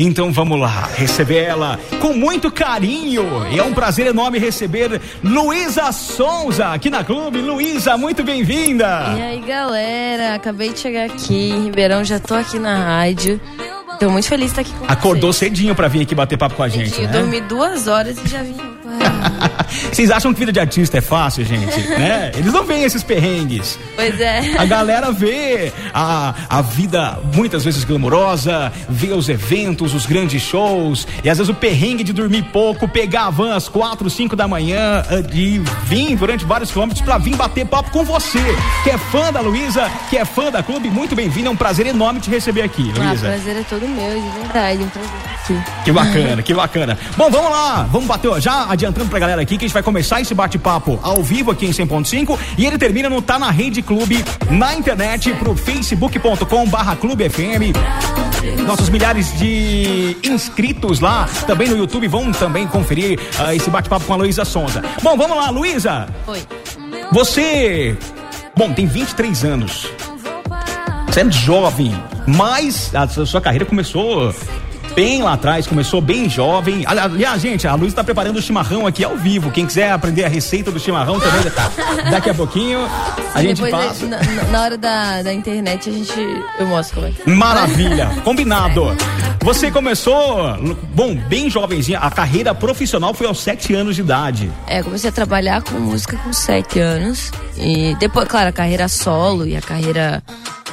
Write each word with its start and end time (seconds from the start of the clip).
Então 0.00 0.32
vamos 0.32 0.60
lá, 0.60 0.88
receber 0.94 1.42
ela 1.42 1.76
com 2.00 2.12
muito 2.12 2.52
carinho. 2.52 3.24
E 3.50 3.58
é 3.58 3.62
um 3.64 3.74
prazer 3.74 4.06
enorme 4.06 4.38
receber 4.38 5.00
Luísa 5.24 5.90
Sonza 5.90 6.68
aqui 6.68 6.88
na 6.88 7.02
Clube. 7.02 7.40
Luísa, 7.40 7.96
muito 7.96 8.22
bem-vinda. 8.22 8.86
E 9.18 9.20
aí, 9.22 9.40
galera, 9.40 10.36
acabei 10.36 10.72
de 10.72 10.78
chegar 10.78 11.06
aqui 11.06 11.50
em 11.50 11.64
Ribeirão, 11.64 12.04
já 12.04 12.20
tô 12.20 12.34
aqui 12.34 12.60
na 12.60 12.76
rádio. 12.76 13.40
Tô 13.98 14.08
muito 14.08 14.28
feliz 14.28 14.52
de 14.52 14.60
estar 14.60 14.62
aqui 14.62 14.72
com 14.78 14.84
Acordou 14.92 15.32
vocês. 15.32 15.50
cedinho 15.50 15.74
pra 15.74 15.88
vir 15.88 16.02
aqui 16.02 16.14
bater 16.14 16.38
papo 16.38 16.54
com 16.54 16.62
a 16.62 16.68
gente, 16.68 16.94
Eu 17.02 17.08
né? 17.08 17.12
dormi 17.18 17.40
duas 17.40 17.88
horas 17.88 18.16
e 18.24 18.28
já 18.28 18.40
vim. 18.44 18.54
Vocês 19.92 20.10
acham 20.10 20.32
que 20.32 20.38
vida 20.40 20.52
de 20.52 20.60
artista 20.60 20.98
é 20.98 21.00
fácil, 21.00 21.44
gente? 21.44 21.78
né? 21.88 22.32
Eles 22.36 22.52
não 22.52 22.64
veem 22.64 22.84
esses 22.84 23.02
perrengues. 23.02 23.78
Pois 23.94 24.18
é. 24.20 24.54
A 24.58 24.64
galera 24.64 25.10
vê 25.12 25.72
a, 25.92 26.34
a 26.48 26.62
vida 26.62 27.18
muitas 27.34 27.64
vezes 27.64 27.84
glamourosa, 27.84 28.72
vê 28.88 29.08
os 29.12 29.28
eventos, 29.28 29.94
os 29.94 30.06
grandes 30.06 30.42
shows, 30.42 31.06
e 31.22 31.28
às 31.28 31.38
vezes 31.38 31.50
o 31.50 31.54
perrengue 31.54 32.02
de 32.02 32.12
dormir 32.12 32.44
pouco, 32.44 32.88
pegar 32.88 33.26
a 33.26 33.30
van 33.30 33.54
às 33.54 33.68
quatro, 33.68 34.08
cinco 34.08 34.34
da 34.34 34.48
manhã 34.48 35.04
eh, 35.10 35.24
e 35.34 35.58
vir 35.84 36.16
durante 36.16 36.44
vários 36.44 36.70
quilômetros 36.70 37.02
pra 37.04 37.18
vir 37.18 37.36
bater 37.36 37.66
papo 37.66 37.90
com 37.90 38.04
você, 38.04 38.40
que 38.84 38.90
é 38.90 38.98
fã 38.98 39.32
da 39.32 39.40
Luísa, 39.40 39.90
que 40.08 40.16
é 40.16 40.24
fã 40.24 40.50
da 40.50 40.62
clube, 40.62 40.88
muito 40.90 41.14
bem-vindo, 41.14 41.48
é 41.48 41.50
um 41.50 41.56
prazer 41.56 41.86
enorme 41.86 42.20
te 42.20 42.30
receber 42.30 42.62
aqui, 42.62 42.92
Ah, 42.96 43.08
Luísa. 43.10 43.28
prazer 43.28 43.56
é 43.56 43.62
todo 43.68 43.86
meu, 43.88 44.20
de 44.20 44.28
verdade. 44.38 44.82
Um 44.82 44.88
prazer 44.88 45.10
aqui. 45.42 45.84
Que 45.84 45.92
bacana, 45.92 46.42
que 46.42 46.54
bacana. 46.54 46.98
Bom, 47.16 47.30
vamos 47.30 47.50
lá, 47.50 47.88
vamos 47.90 48.06
bater, 48.06 48.28
ó, 48.28 48.38
já 48.40 48.66
adiantando 48.78 49.10
pra 49.10 49.18
galera 49.18 49.42
aqui 49.42 49.58
que 49.58 49.64
a 49.64 49.68
gente 49.68 49.74
vai 49.74 49.82
começar 49.82 50.20
esse 50.20 50.32
bate-papo 50.32 51.00
ao 51.02 51.20
vivo 51.20 51.50
aqui 51.50 51.66
em 51.66 51.70
100.5 51.70 52.38
e 52.56 52.64
ele 52.64 52.78
termina 52.78 53.10
no 53.10 53.20
Tá 53.20 53.36
na 53.36 53.50
Rede 53.50 53.82
Clube 53.82 54.24
na 54.48 54.72
internet 54.72 55.32
pro 55.34 55.56
facebook.com 55.56 56.68
barra 56.68 56.94
Clube 56.94 57.28
FM. 57.28 57.74
Nossos 58.64 58.88
milhares 58.88 59.36
de 59.36 60.16
inscritos 60.22 61.00
lá 61.00 61.28
também 61.44 61.68
no 61.68 61.76
YouTube 61.76 62.06
vão 62.06 62.30
também 62.30 62.68
conferir 62.68 63.18
ah, 63.40 63.52
esse 63.52 63.68
bate-papo 63.68 64.06
com 64.06 64.12
a 64.12 64.16
Luísa 64.16 64.44
Sonza. 64.44 64.80
Bom, 65.02 65.16
vamos 65.16 65.36
lá, 65.36 65.50
Luísa. 65.50 66.06
Oi. 66.28 66.40
Você, 67.10 67.96
bom, 68.56 68.72
tem 68.72 68.86
23 68.86 69.44
anos. 69.44 69.88
Você 71.08 71.22
é 71.22 71.30
jovem, 71.32 71.92
mas 72.28 72.94
a 72.94 73.08
sua 73.08 73.40
carreira 73.40 73.64
começou 73.64 74.32
bem 74.98 75.22
lá 75.22 75.34
atrás, 75.34 75.64
começou 75.64 76.00
bem 76.00 76.28
jovem. 76.28 76.82
Ali- 76.84 76.98
Aliás, 76.98 77.40
gente, 77.40 77.68
a 77.68 77.74
Luísa 77.76 77.90
está 77.92 78.02
preparando 78.02 78.36
o 78.38 78.42
chimarrão 78.42 78.84
aqui 78.84 79.04
ao 79.04 79.16
vivo. 79.16 79.48
Quem 79.52 79.64
quiser 79.64 79.92
aprender 79.92 80.24
a 80.24 80.28
receita 80.28 80.72
do 80.72 80.80
chimarrão 80.80 81.20
também, 81.20 81.48
tá? 81.52 81.70
daqui 82.10 82.30
a 82.30 82.34
pouquinho 82.34 82.80
a 83.32 83.40
gente 83.40 83.62
Depois, 83.62 83.86
passa. 83.86 84.06
na, 84.06 84.18
na- 84.50 84.60
hora 84.60 84.76
da, 84.76 85.22
da 85.22 85.32
internet, 85.32 85.88
a 85.88 85.92
gente. 85.92 86.12
Eu 86.58 86.66
mostro 86.66 86.96
como 86.96 87.06
é 87.06 87.10
que 87.12 87.30
é. 87.30 87.32
Maravilha, 87.32 88.10
combinado. 88.24 88.88
Você 89.42 89.70
começou, 89.70 90.56
bom, 90.92 91.14
bem 91.14 91.48
jovenzinha. 91.48 92.00
A 92.00 92.10
carreira 92.10 92.52
profissional 92.52 93.14
foi 93.14 93.28
aos 93.28 93.38
7 93.40 93.72
anos 93.76 93.94
de 93.94 94.00
idade. 94.02 94.50
É, 94.66 94.82
comecei 94.82 95.10
a 95.10 95.12
trabalhar 95.12 95.62
com 95.62 95.78
música 95.78 96.16
com 96.16 96.32
sete 96.32 96.80
anos. 96.80 97.30
E 97.56 97.94
depois, 98.00 98.26
claro, 98.26 98.48
a 98.48 98.52
carreira 98.52 98.88
solo 98.88 99.46
e 99.46 99.56
a 99.56 99.60
carreira. 99.60 100.20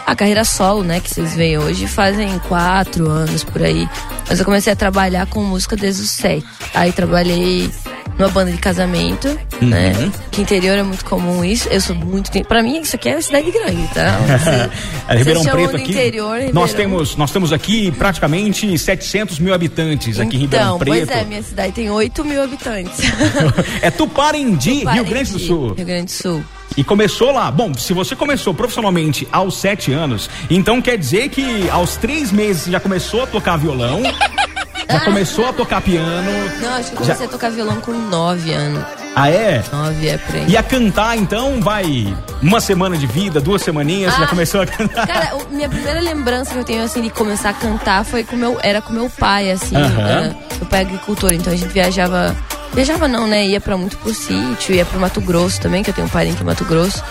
A 0.07 0.15
carreira 0.15 0.43
solo, 0.43 0.83
né, 0.83 0.99
que 0.99 1.09
vocês 1.09 1.35
veem 1.35 1.57
hoje, 1.57 1.87
fazem 1.87 2.37
quatro 2.47 3.09
anos 3.09 3.43
por 3.43 3.63
aí. 3.63 3.89
Mas 4.27 4.39
eu 4.39 4.45
comecei 4.45 4.73
a 4.73 4.75
trabalhar 4.75 5.25
com 5.27 5.43
música 5.43 5.75
desde 5.75 6.01
os 6.01 6.09
sete. 6.11 6.45
Aí 6.73 6.91
trabalhei 6.91 7.69
numa 8.17 8.29
banda 8.29 8.51
de 8.51 8.57
casamento, 8.57 9.27
né? 9.61 9.93
Que 10.31 10.41
interior 10.41 10.77
é 10.77 10.83
muito 10.83 11.05
comum 11.05 11.43
isso. 11.45 11.67
Eu 11.69 11.79
sou 11.79 11.95
muito. 11.95 12.31
Pra 12.45 12.63
mim, 12.63 12.79
isso 12.81 12.95
aqui 12.95 13.09
é 13.09 13.21
cidade 13.21 13.51
grande, 13.51 13.87
tá? 13.93 14.17
Você- 14.27 15.13
É 15.13 15.17
Ribeirão 15.17 15.43
Preto 15.43 15.75
aqui. 15.75 15.91
Interior, 15.91 16.37
nós 16.53 16.71
Ribeirão. 16.71 16.75
temos, 16.91 17.15
nós 17.15 17.31
temos 17.31 17.53
aqui 17.53 17.91
praticamente 17.91 18.77
700 18.77 19.37
mil 19.39 19.53
habitantes 19.53 20.19
aqui 20.19 20.37
em 20.37 20.39
Ribeirão 20.41 20.67
Então, 20.75 20.79
Preto. 20.79 21.07
pois 21.07 21.09
é, 21.21 21.23
minha 21.25 21.43
cidade 21.43 21.73
tem 21.73 21.89
8 21.89 22.25
mil 22.25 22.41
habitantes. 22.41 22.99
É 23.81 23.91
Tuparendi, 23.91 24.71
Rio 24.77 24.85
Parendi, 24.85 25.09
Grande 25.09 25.31
do 25.31 25.39
Sul. 25.39 25.73
Rio 25.73 25.85
Grande 25.85 26.05
do 26.05 26.11
Sul. 26.11 26.43
E 26.77 26.83
começou 26.83 27.31
lá. 27.31 27.49
Bom, 27.51 27.73
se 27.73 27.93
você 27.93 28.15
começou 28.15 28.53
profissionalmente 28.53 29.27
aos 29.31 29.57
sete 29.57 29.91
anos, 29.93 30.29
então 30.49 30.81
quer 30.81 30.97
dizer 30.97 31.29
que 31.29 31.69
aos 31.69 31.95
três 31.95 32.31
meses 32.31 32.63
você 32.63 32.71
já 32.71 32.79
começou 32.79 33.23
a 33.23 33.27
tocar 33.27 33.55
violão, 33.57 34.01
já 34.89 34.99
começou 35.05 35.47
a 35.47 35.53
tocar 35.53 35.79
piano. 35.81 36.31
Não, 36.61 36.73
acho 36.73 36.89
que 36.89 36.95
eu 36.95 36.99
comecei 37.01 37.25
a 37.25 37.29
tocar 37.29 37.49
violão 37.51 37.77
com 37.81 37.91
9 37.93 38.51
anos. 38.51 38.83
Ah, 39.15 39.29
é? 39.29 39.63
9 39.71 40.07
é 40.07 40.17
por 40.17 40.35
aí. 40.35 40.45
E 40.49 40.57
a 40.57 40.63
cantar, 40.63 41.17
então, 41.17 41.61
vai 41.61 42.13
uma 42.41 42.59
semana 42.59 42.97
de 42.97 43.07
vida, 43.07 43.39
duas 43.39 43.61
semaninhas, 43.61 44.13
você 44.13 44.19
já 44.19 44.25
Ah, 44.25 44.29
começou 44.29 44.61
a 44.61 44.65
cantar. 44.65 45.07
Cara, 45.07 45.35
o- 45.37 45.55
minha 45.55 45.69
primeira 45.69 46.01
lembrança 46.01 46.51
que 46.51 46.59
eu 46.59 46.63
tenho, 46.65 46.83
assim, 46.83 47.01
de 47.01 47.09
começar 47.09 47.51
a 47.51 47.53
cantar 47.53 48.03
foi 48.03 48.25
com 48.25 48.35
meu, 48.35 48.59
era 48.61 48.81
com 48.81 48.91
meu 48.91 49.09
pai, 49.09 49.49
assim. 49.51 49.77
Aham. 49.77 49.91
né? 50.03 50.35
Meu 50.57 50.65
pai 50.65 50.79
é 50.81 50.83
agricultor, 50.83 51.31
então 51.31 51.53
a 51.53 51.55
gente 51.55 51.71
viajava... 51.71 52.35
Viajava 52.75 53.07
não, 53.07 53.25
né? 53.25 53.45
Ia 53.47 53.59
pra 53.61 53.75
muito 53.77 53.97
pro 53.97 54.13
sítio, 54.13 54.75
ia 54.75 54.85
pro 54.85 54.99
Mato 54.99 55.21
Grosso 55.21 55.59
também, 55.61 55.81
que 55.81 55.89
eu 55.89 55.93
tenho 55.93 56.07
um 56.07 56.09
parente 56.09 56.41
em 56.41 56.45
Mato 56.45 56.65
Grosso. 56.65 57.01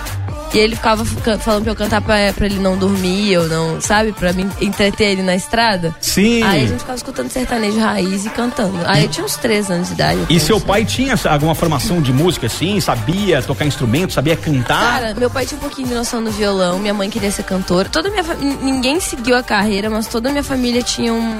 E 0.52 0.58
ele 0.58 0.76
ficava 0.76 1.04
fica- 1.04 1.36
falando 1.36 1.64
pra 1.64 1.72
eu 1.72 1.76
cantar 1.76 2.00
pra, 2.00 2.32
pra 2.32 2.46
ele 2.46 2.60
não 2.60 2.76
dormir, 2.76 3.36
ou 3.38 3.48
não, 3.48 3.80
sabe? 3.80 4.12
Pra 4.12 4.32
me 4.32 4.46
entreter 4.60 5.08
ele 5.10 5.22
na 5.22 5.34
estrada. 5.34 5.92
Sim. 6.00 6.44
Aí 6.44 6.62
a 6.62 6.66
gente 6.68 6.78
ficava 6.78 6.96
escutando 6.96 7.28
sertanejo 7.28 7.80
raiz 7.80 8.24
e 8.24 8.30
cantando. 8.30 8.78
Aí 8.86 9.02
eu 9.02 9.08
tinha 9.08 9.24
uns 9.26 9.34
3 9.36 9.68
anos 9.68 9.88
de 9.88 9.94
idade. 9.94 10.20
E 10.30 10.38
seu 10.38 10.60
pai 10.60 10.84
tinha 10.84 11.16
alguma 11.28 11.56
formação 11.56 12.00
de 12.00 12.12
música 12.12 12.46
assim? 12.46 12.78
Sabia 12.80 13.42
tocar 13.42 13.64
instrumento, 13.66 14.12
sabia 14.12 14.36
cantar? 14.36 15.00
Cara, 15.00 15.14
meu 15.14 15.28
pai 15.28 15.44
tinha 15.44 15.58
um 15.58 15.60
pouquinho 15.60 15.88
de 15.88 15.94
noção 15.94 16.20
no 16.20 16.30
violão, 16.30 16.78
minha 16.78 16.94
mãe 16.94 17.10
queria 17.10 17.32
ser 17.32 17.42
cantora. 17.42 17.88
Toda 17.88 18.08
minha 18.08 18.22
ninguém 18.62 19.00
seguiu 19.00 19.36
a 19.36 19.42
carreira, 19.42 19.90
mas 19.90 20.06
toda 20.06 20.28
a 20.28 20.32
minha 20.32 20.44
família 20.44 20.82
tinha 20.82 21.12
um 21.12 21.36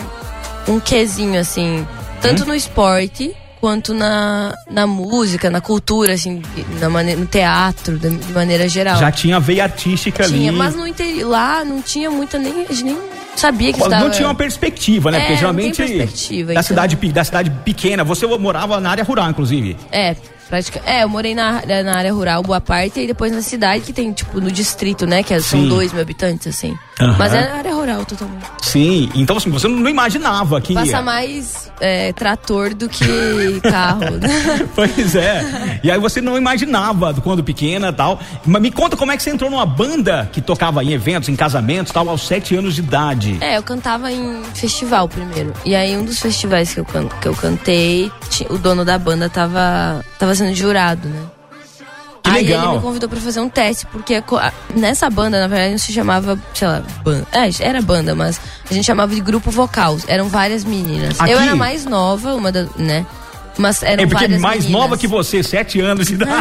um 0.66 0.80
quesinho 0.80 1.38
assim, 1.38 1.86
tanto 2.22 2.40
Uhum. 2.42 2.48
no 2.48 2.54
esporte 2.54 3.36
quanto 3.64 3.94
na, 3.94 4.54
na 4.70 4.86
música, 4.86 5.48
na 5.48 5.58
cultura 5.58 6.12
assim, 6.12 6.42
na 6.78 6.91
mane- 6.91 7.16
no 7.16 7.25
teatro, 7.25 7.97
de, 7.98 8.10
de 8.10 8.30
maneira 8.34 8.69
geral. 8.69 8.98
Já 8.98 9.10
tinha 9.10 9.41
veia 9.41 9.62
artística 9.62 10.25
tinha, 10.25 10.50
ali. 10.50 10.58
mas 10.58 10.76
no 10.76 10.86
interior 10.86 11.30
lá 11.30 11.64
não 11.64 11.80
tinha 11.80 12.10
muita 12.10 12.36
nem 12.38 12.52
a 12.69 12.72
gente 12.72 12.84
nem 12.84 12.98
sabia 13.34 13.72
que 13.72 13.78
Não 13.80 13.86
estava 13.86 14.10
tinha 14.10 14.28
uma 14.28 14.34
perspectiva, 14.34 15.10
né? 15.10 15.16
É, 15.16 15.20
Porque 15.20 15.32
não 15.32 15.38
geralmente 15.41 15.76
tem 15.78 15.86
perspectiva, 15.97 16.47
da, 16.48 16.52
então. 16.52 16.62
cidade, 16.62 16.97
da 17.10 17.25
cidade 17.25 17.50
pequena, 17.64 18.04
você 18.04 18.26
morava 18.26 18.78
na 18.80 18.91
área 18.91 19.02
rural, 19.02 19.30
inclusive. 19.30 19.78
É, 19.91 20.14
prática. 20.46 20.82
É, 20.84 21.02
eu 21.04 21.08
morei 21.08 21.34
na, 21.34 21.62
na 21.82 21.96
área 21.96 22.12
rural 22.12 22.42
boa 22.42 22.60
parte 22.60 23.00
e 23.00 23.06
depois 23.06 23.32
na 23.32 23.41
cidade 23.41 23.82
que 23.82 23.94
tem, 23.94 24.12
tipo, 24.12 24.42
no 24.42 24.50
distrito, 24.52 25.06
né? 25.06 25.22
Que 25.22 25.32
é- 25.32 25.41
são 25.41 25.62
Sim. 25.62 25.69
dois 25.70 25.91
mil 25.91 26.02
habitantes, 26.02 26.46
assim. 26.46 26.76
Aham. 27.00 27.16
Mas 27.19 27.34
é 27.34 27.50
área 27.50 27.75
rural 27.75 28.05
totalmente. 28.05 28.44
Sim, 28.62 29.10
então 29.15 29.37
assim, 29.37 29.50
você 29.50 29.66
não 29.69 29.88
imaginava 29.88 30.60
que. 30.60 30.75
Passa 30.75 31.03
mais 31.03 31.71
é, 31.81 32.12
trator 32.12 32.72
do 32.75 32.88
que 32.88 33.60
carro. 33.62 34.12
né? 34.12 34.66
Pois 34.75 35.15
é. 35.16 35.81
E 35.82 35.91
aí 35.91 35.99
você 35.99 36.21
não 36.21 36.37
imaginava 36.37 37.12
quando 37.15 37.43
pequena 37.43 37.93
tal. 37.93 38.21
Mas 38.47 38.62
me 38.62 38.71
conta 38.71 38.97
como 38.97 39.10
é 39.12 39.16
que 39.16 39.22
você 39.22 39.31
entrou 39.31 39.50
numa 39.50 39.66
banda 39.66 40.28
que 40.32 40.41
tocava 40.41 40.82
em 40.84 40.93
eventos, 40.93 41.28
em 41.28 41.37
casamentos 41.37 41.93
tal, 41.93 42.09
aos 42.09 42.27
sete 42.27 42.55
anos 42.56 42.75
de 42.75 42.81
idade. 42.81 43.38
É, 43.41 43.56
eu 43.56 43.62
cantava 43.62 44.11
em 44.12 44.43
festival 44.55 45.09
primeiro. 45.09 45.53
E 45.65 45.75
aí 45.75 45.97
um 45.97 46.05
dos 46.05 46.19
festivais 46.21 46.72
que 46.75 46.81
eu, 46.81 46.84
can- 46.84 47.09
que 47.21 47.28
eu 47.28 47.34
cantei, 47.34 48.11
o 48.50 48.56
dono 48.59 48.84
da 48.84 48.99
banda 48.99 49.28
tava, 49.28 50.05
tava 50.19 50.34
sendo 50.34 50.55
jurado, 50.55 51.09
né? 51.09 51.21
Que 52.24 52.30
aí 52.30 52.42
legal. 52.46 52.64
ele 52.68 52.76
me 52.76 52.82
convidou 52.82 53.08
pra 53.08 53.20
fazer 53.20 53.40
um 53.40 53.48
teste, 53.50 53.86
porque 53.86 54.22
nessa 54.74 55.10
banda, 55.10 55.38
na 55.40 55.46
verdade, 55.46 55.72
não 55.72 55.78
se 55.78 55.92
chamava, 55.92 56.38
sei 56.54 56.66
lá, 56.66 56.82
banda. 57.04 57.26
É, 57.30 57.48
era 57.60 57.82
banda, 57.82 58.14
mas 58.14 58.40
a 58.68 58.72
gente 58.74 58.84
chamava 58.86 59.14
de 59.14 59.20
grupo 59.20 59.50
vocal. 59.50 59.96
Eram 60.08 60.28
várias 60.28 60.64
meninas. 60.64 61.20
Aqui- 61.20 61.32
Eu 61.32 61.38
era 61.38 61.54
mais 61.54 61.84
nova, 61.84 62.34
uma 62.34 62.50
da, 62.50 62.66
né? 62.76 63.04
Mas 63.56 63.82
eram 63.82 64.03
É 64.03 64.06
porque 64.06 64.26
mais 64.28 64.65
meninas. 64.65 64.70
nova 64.82 64.98
que 64.98 65.06
você, 65.06 65.42
sete 65.42 65.81
anos 65.81 66.06
de 66.09 66.15
idade. 66.15 66.32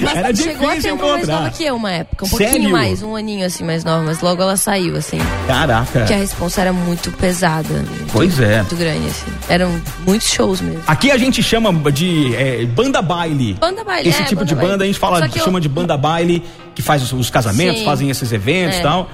Mas 0.00 0.16
Era 0.16 0.34
chegou 0.36 0.68
a 0.68 0.76
ter 0.76 0.92
uma 0.92 1.12
mais 1.12 1.28
nova 1.28 1.50
que 1.50 1.64
eu, 1.64 1.76
uma 1.76 1.90
época. 1.92 2.24
Um 2.24 2.28
Sério? 2.28 2.46
pouquinho 2.46 2.70
mais, 2.72 3.02
um 3.02 3.16
aninho 3.16 3.46
assim 3.46 3.64
mais 3.64 3.84
nova, 3.84 4.02
mas 4.04 4.20
logo 4.20 4.42
ela 4.42 4.56
saiu, 4.56 4.96
assim. 4.96 5.18
Caraca. 5.46 6.00
Porque 6.00 6.12
a 6.12 6.16
responsa 6.16 6.60
era 6.60 6.72
muito 6.72 7.10
pesada. 7.12 7.68
muito- 7.72 8.12
Pois 8.12 8.38
é. 8.40 8.58
Muito 8.58 8.76
grande, 8.76 9.06
assim. 9.06 9.32
Eram 9.48 9.80
muitos 10.06 10.28
shows 10.28 10.60
mesmo. 10.60 10.82
Aqui 10.86 11.10
a 11.10 11.16
gente 11.18 11.42
chama 11.42 11.72
de 11.90 12.34
é, 12.36 12.64
banda 12.66 13.00
baile. 13.00 13.54
Banda 13.54 13.82
baile, 13.84 14.08
Esse 14.08 14.20
é, 14.22 14.24
tipo 14.24 14.36
banda 14.40 14.48
de 14.48 14.54
baile. 14.54 14.70
banda 14.70 14.84
a 14.84 14.86
gente 14.86 14.98
fala, 14.98 15.28
que 15.28 15.38
eu- 15.38 15.44
chama 15.44 15.60
de 15.60 15.68
banda 15.68 15.96
baile, 15.96 16.42
que 16.74 16.82
faz 16.82 17.02
os, 17.02 17.12
os 17.12 17.30
casamentos, 17.30 17.78
Sim. 17.80 17.84
fazem 17.84 18.10
esses 18.10 18.30
eventos 18.32 18.76
e 18.76 18.80
É. 18.80 18.82
tal. 18.82 19.08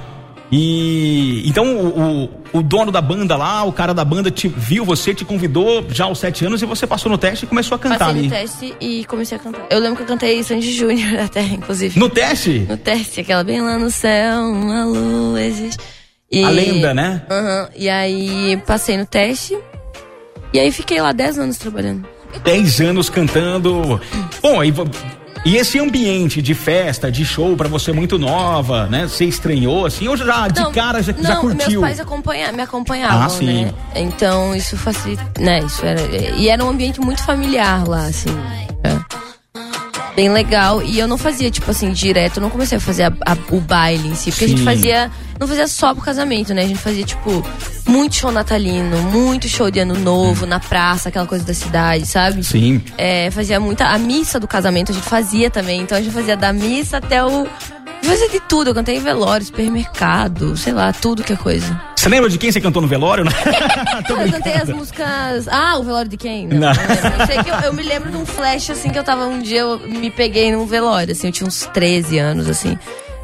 E 0.51 1.43
então 1.47 1.77
o, 1.77 2.25
o, 2.55 2.59
o 2.59 2.63
dono 2.63 2.91
da 2.91 3.01
banda 3.03 3.37
lá, 3.37 3.65
o 3.65 3.73
cara 3.73 3.93
da 3.93 4.05
banda 4.05 4.31
te 4.31 4.49
viu 4.49 4.85
você, 4.85 5.13
te 5.15 5.25
convidou 5.25 5.85
já 5.91 6.05
aos 6.07 6.19
sete 6.19 6.45
anos 6.45 6.63
e 6.63 6.67
você 6.67 6.87
passou 6.87 7.13
no 7.13 7.19
teste 7.19 7.45
e 7.45 7.49
começou 7.49 7.77
a 7.77 7.79
cantar 7.79 7.99
Passei 7.99 8.15
ali. 8.15 8.23
no 8.25 8.31
teste 8.31 8.75
e 8.81 9.05
comecei 9.05 9.37
a 9.37 9.41
cantar. 9.41 9.67
Eu 9.69 9.79
lembro 9.79 9.97
que 9.97 10.03
eu 10.03 10.07
cantei 10.07 10.43
Sandy 10.43 10.73
Júnior 10.73 11.21
até, 11.21 11.43
inclusive. 11.43 11.99
No 11.99 12.09
teste? 12.09 12.67
No 12.69 12.77
teste, 12.79 13.21
aquela 13.21 13.45
bem 13.45 13.61
lá 13.61 13.79
no 13.79 13.91
céu, 13.91 14.41
uma 14.41 14.85
lua 14.87 15.43
existe. 15.43 15.79
E- 16.31 16.43
A 16.45 16.49
lenda, 16.51 16.95
né? 16.95 17.23
Aham. 17.31 17.69
E 17.77 17.89
aí 17.89 18.57
passei 18.67 18.97
no 18.97 19.05
teste. 19.07 19.57
E 20.53 20.59
aí 20.59 20.73
fiquei 20.73 21.01
lá 21.01 21.13
10 21.13 21.39
anos 21.39 21.59
trabalhando. 21.59 22.07
Dez 22.43 22.81
anos 22.81 23.09
cantando. 23.11 24.01
Bom, 24.43 24.61
aí 24.61 24.73
E 25.45 25.57
esse 25.57 25.79
ambiente 25.79 26.43
de 26.43 26.55
festa, 26.55 27.11
de 27.11 27.25
show 27.25 27.57
para 27.57 27.69
você 27.69 27.93
muito 27.93 28.19
nova, 28.19 28.87
né? 28.87 29.07
Você 29.07 29.25
estranhou 29.25 29.87
assim 29.87 30.07
ou 30.09 30.17
já 30.17 30.49
de 30.49 30.61
Não, 30.61 30.73
cara 30.73 31.03
já, 31.03 31.13
não, 31.13 31.23
já 31.23 31.37
curtiu? 31.37 31.71
meus 31.71 31.81
pais 31.81 32.01
acompanha, 32.01 32.53
me 32.53 32.63
acompanhavam, 32.63 33.23
Ah, 33.23 33.29
sim. 33.29 33.65
né? 33.65 33.75
Então 33.95 34.55
isso 34.55 34.77
facilita, 34.77 35.25
né? 35.41 35.61
Isso 35.61 35.85
era, 35.87 36.01
e 36.37 36.49
era 36.49 36.65
um 36.65 36.69
ambiente 36.69 37.01
muito 37.01 37.23
familiar 37.25 37.87
lá, 37.89 38.05
assim. 38.07 38.29
é. 38.85 38.99
Bem 40.17 40.31
legal. 40.33 40.83
E 40.83 40.99
eu 40.99 41.07
não 41.07 41.17
fazia, 41.17 41.49
tipo 41.49 41.71
assim, 41.71 41.93
direto, 41.93 42.39
eu 42.39 42.41
não 42.43 42.51
comecei 42.51 42.77
a 42.77 42.81
fazer 42.81 43.05
a- 43.05 43.13
a- 43.25 43.37
o 43.55 43.61
baile 43.61 44.09
em 44.09 44.17
si. 44.17 44.31
Porque 44.33 44.47
a 44.47 44.49
Sim. 44.49 44.57
gente 44.57 44.65
fazia. 44.65 45.11
Não 45.39 45.47
fazia 45.47 45.69
só 45.69 45.95
pro 45.95 46.03
casamento, 46.03 46.53
né? 46.53 46.63
A 46.63 46.67
gente 46.67 46.81
fazia, 46.81 47.05
tipo, 47.05 47.45
muito 47.89 48.15
show 48.15 48.31
natalino, 48.31 48.99
muito 49.03 49.49
show 49.49 49.71
de 49.71 49.81
ano 49.81 49.95
novo, 49.99 50.47
na 50.47 50.61
praça, 50.61 51.09
aquela 51.09 51.27
coisa 51.27 51.45
da 51.45 51.55
cidade, 51.55 52.07
sabe? 52.07 52.45
Sim. 52.45 52.83
É, 52.97 53.31
fazia 53.31 53.59
muita. 53.59 53.87
A 53.87 53.99
missa 53.99 54.39
do 54.39 54.47
casamento 54.47 54.93
a 54.93 54.95
gente 54.95 55.09
fazia 55.09 55.51
também. 55.51 55.81
Então 55.81 55.97
a 55.99 56.01
gente 56.03 56.13
fazia 56.13 56.37
da 56.37 56.53
missa 56.53 56.99
até 56.99 57.25
o. 57.25 57.47
Fazia 58.03 58.29
de 58.31 58.41
tudo. 58.41 58.71
Eu 58.71 58.75
cantei 58.75 58.97
em 58.97 59.01
velório, 59.01 59.45
supermercado, 59.45 60.57
sei 60.57 60.73
lá, 60.73 60.93
tudo 60.93 61.23
que 61.25 61.33
é 61.33 61.37
coisa. 61.37 61.79
Você 61.97 62.09
lembra 62.09 62.31
de 62.31 62.39
quem 62.39 62.51
você 62.53 62.61
cantou 62.61 62.81
no 62.81 62.87
velório? 62.87 63.25
né? 63.25 63.31
Eu 64.09 64.31
cantei 64.33 64.55
as 64.55 64.69
músicas. 64.69 65.49
Ah, 65.49 65.77
o 65.79 65.83
velório 65.83 66.09
de 66.09 66.17
quem? 66.17 66.47
Não, 66.47 66.59
Não. 66.59 66.73
não. 66.73 67.21
Eu 67.21 67.27
sei 67.27 67.43
que 67.43 67.51
eu, 67.51 67.55
eu 67.57 67.73
me 67.73 67.83
lembro 67.83 68.11
de 68.11 68.17
um 68.17 68.25
flash 68.25 68.71
assim 68.71 68.89
que 68.91 68.99
eu 68.99 69.03
tava 69.05 69.27
um 69.27 69.41
dia, 69.41 69.61
eu 69.61 69.81
me 69.81 70.11
peguei 70.11 70.53
num 70.53 70.65
velório, 70.65 71.13
assim, 71.13 71.27
eu 71.27 71.33
tinha 71.33 71.47
uns 71.47 71.67
13 71.75 72.19
anos, 72.19 72.49
assim. 72.49 72.79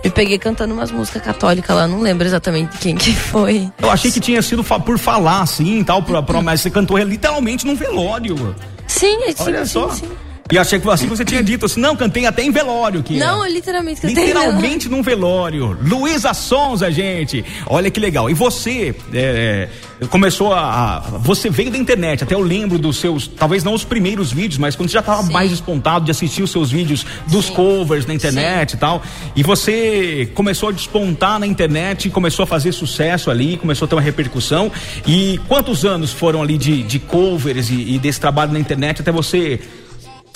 Me 0.05 0.11
peguei 0.11 0.39
cantando 0.39 0.75
umas 0.75 0.91
músicas 0.91 1.23
católicas 1.23 1.75
lá, 1.75 1.89
não 1.89 2.01
lembro 2.01 2.27
exatamente 2.27 2.77
quem 2.77 2.95
que 2.95 3.13
foi. 3.15 3.73
Eu 3.81 3.91
achei 3.91 4.13
que 4.13 4.21
tinha 4.21 4.43
sido 4.43 4.63
por 4.63 4.99
falar 4.99 5.41
assim 5.41 5.79
e 5.81 5.85
tal, 5.85 6.03
por, 6.03 6.23
por, 6.23 6.43
mas 6.43 6.61
você 6.61 6.71
cantou 6.71 6.99
literalmente 6.99 7.67
num 7.67 7.75
velório. 7.75 8.55
Sim, 8.87 9.17
é, 9.25 9.33
sim, 9.33 9.43
Olha 9.45 9.65
sim, 9.65 9.73
só. 9.73 9.89
sim. 9.89 10.09
E 10.53 10.59
achei 10.59 10.79
que 10.79 10.89
assim 10.91 11.07
você 11.07 11.25
tinha 11.25 11.43
dito 11.43 11.65
assim, 11.65 11.81
não, 11.81 11.97
cantei 11.97 12.27
até 12.27 12.43
em 12.43 12.51
velório 12.51 13.03
que 13.03 13.17
Não, 13.17 13.47
eu 13.47 13.51
literalmente 13.53 14.03
cantei. 14.03 14.27
Literalmente 14.27 14.89
num 14.91 15.03
velório. 15.03 15.77
Luísa 15.83 16.35
Sonza, 16.35 16.91
gente. 16.93 17.43
Olha 17.67 17.91
que 17.91 17.99
legal. 17.99 18.29
E 18.29 18.35
você 18.35 18.95
é, 19.15 19.69
começou 20.11 20.53
a, 20.53 20.97
a- 20.97 21.01
Você 21.19 21.49
veio 21.49 21.71
da 21.71 21.79
internet, 21.79 22.25
até 22.25 22.35
eu 22.35 22.41
lembro 22.43 22.79
dos 22.79 22.99
seus. 22.99 23.27
Talvez 23.27 23.65
não 23.65 23.73
os 23.73 23.85
primeiros 23.85 24.31
vídeos, 24.31 24.59
mas 24.59 24.77
quando 24.77 24.91
você 24.91 24.95
já 24.95 25.01
estava 25.01 25.23
Sim. 25.23 25.33
mais 25.33 25.51
despontado 25.51 26.05
de 26.05 26.11
assistir 26.11 26.43
os 26.43 26.51
seus 26.51 26.71
vídeos 26.71 27.07
dos 27.27 27.47
Sim. 27.47 27.55
covers 27.55 28.05
na 28.05 28.13
internet 28.13 28.75
e 28.75 28.77
tal. 28.77 29.03
E 29.35 29.43
você 29.43 30.31
começou 30.35 30.69
a 30.69 30.73
despontar 30.73 31.39
na 31.41 31.47
internet, 31.47 32.11
começou 32.11 32.43
a 32.43 32.47
fazer 32.47 32.73
sucesso 32.73 33.31
ali, 33.31 33.57
começou 33.57 33.87
a 33.87 33.89
ter 33.89 33.95
uma 33.95 34.03
repercussão. 34.03 34.71
E 35.07 35.41
quantos 35.49 35.87
anos 35.87 36.13
foram 36.13 36.43
ali 36.43 36.59
de, 36.59 36.83
de 36.83 36.99
covers 36.99 37.71
e, 37.71 37.95
e 37.95 37.99
desse 37.99 38.21
trabalho 38.21 38.53
na 38.53 38.61
internet 38.61 39.01
até 39.01 39.11
você. 39.11 39.59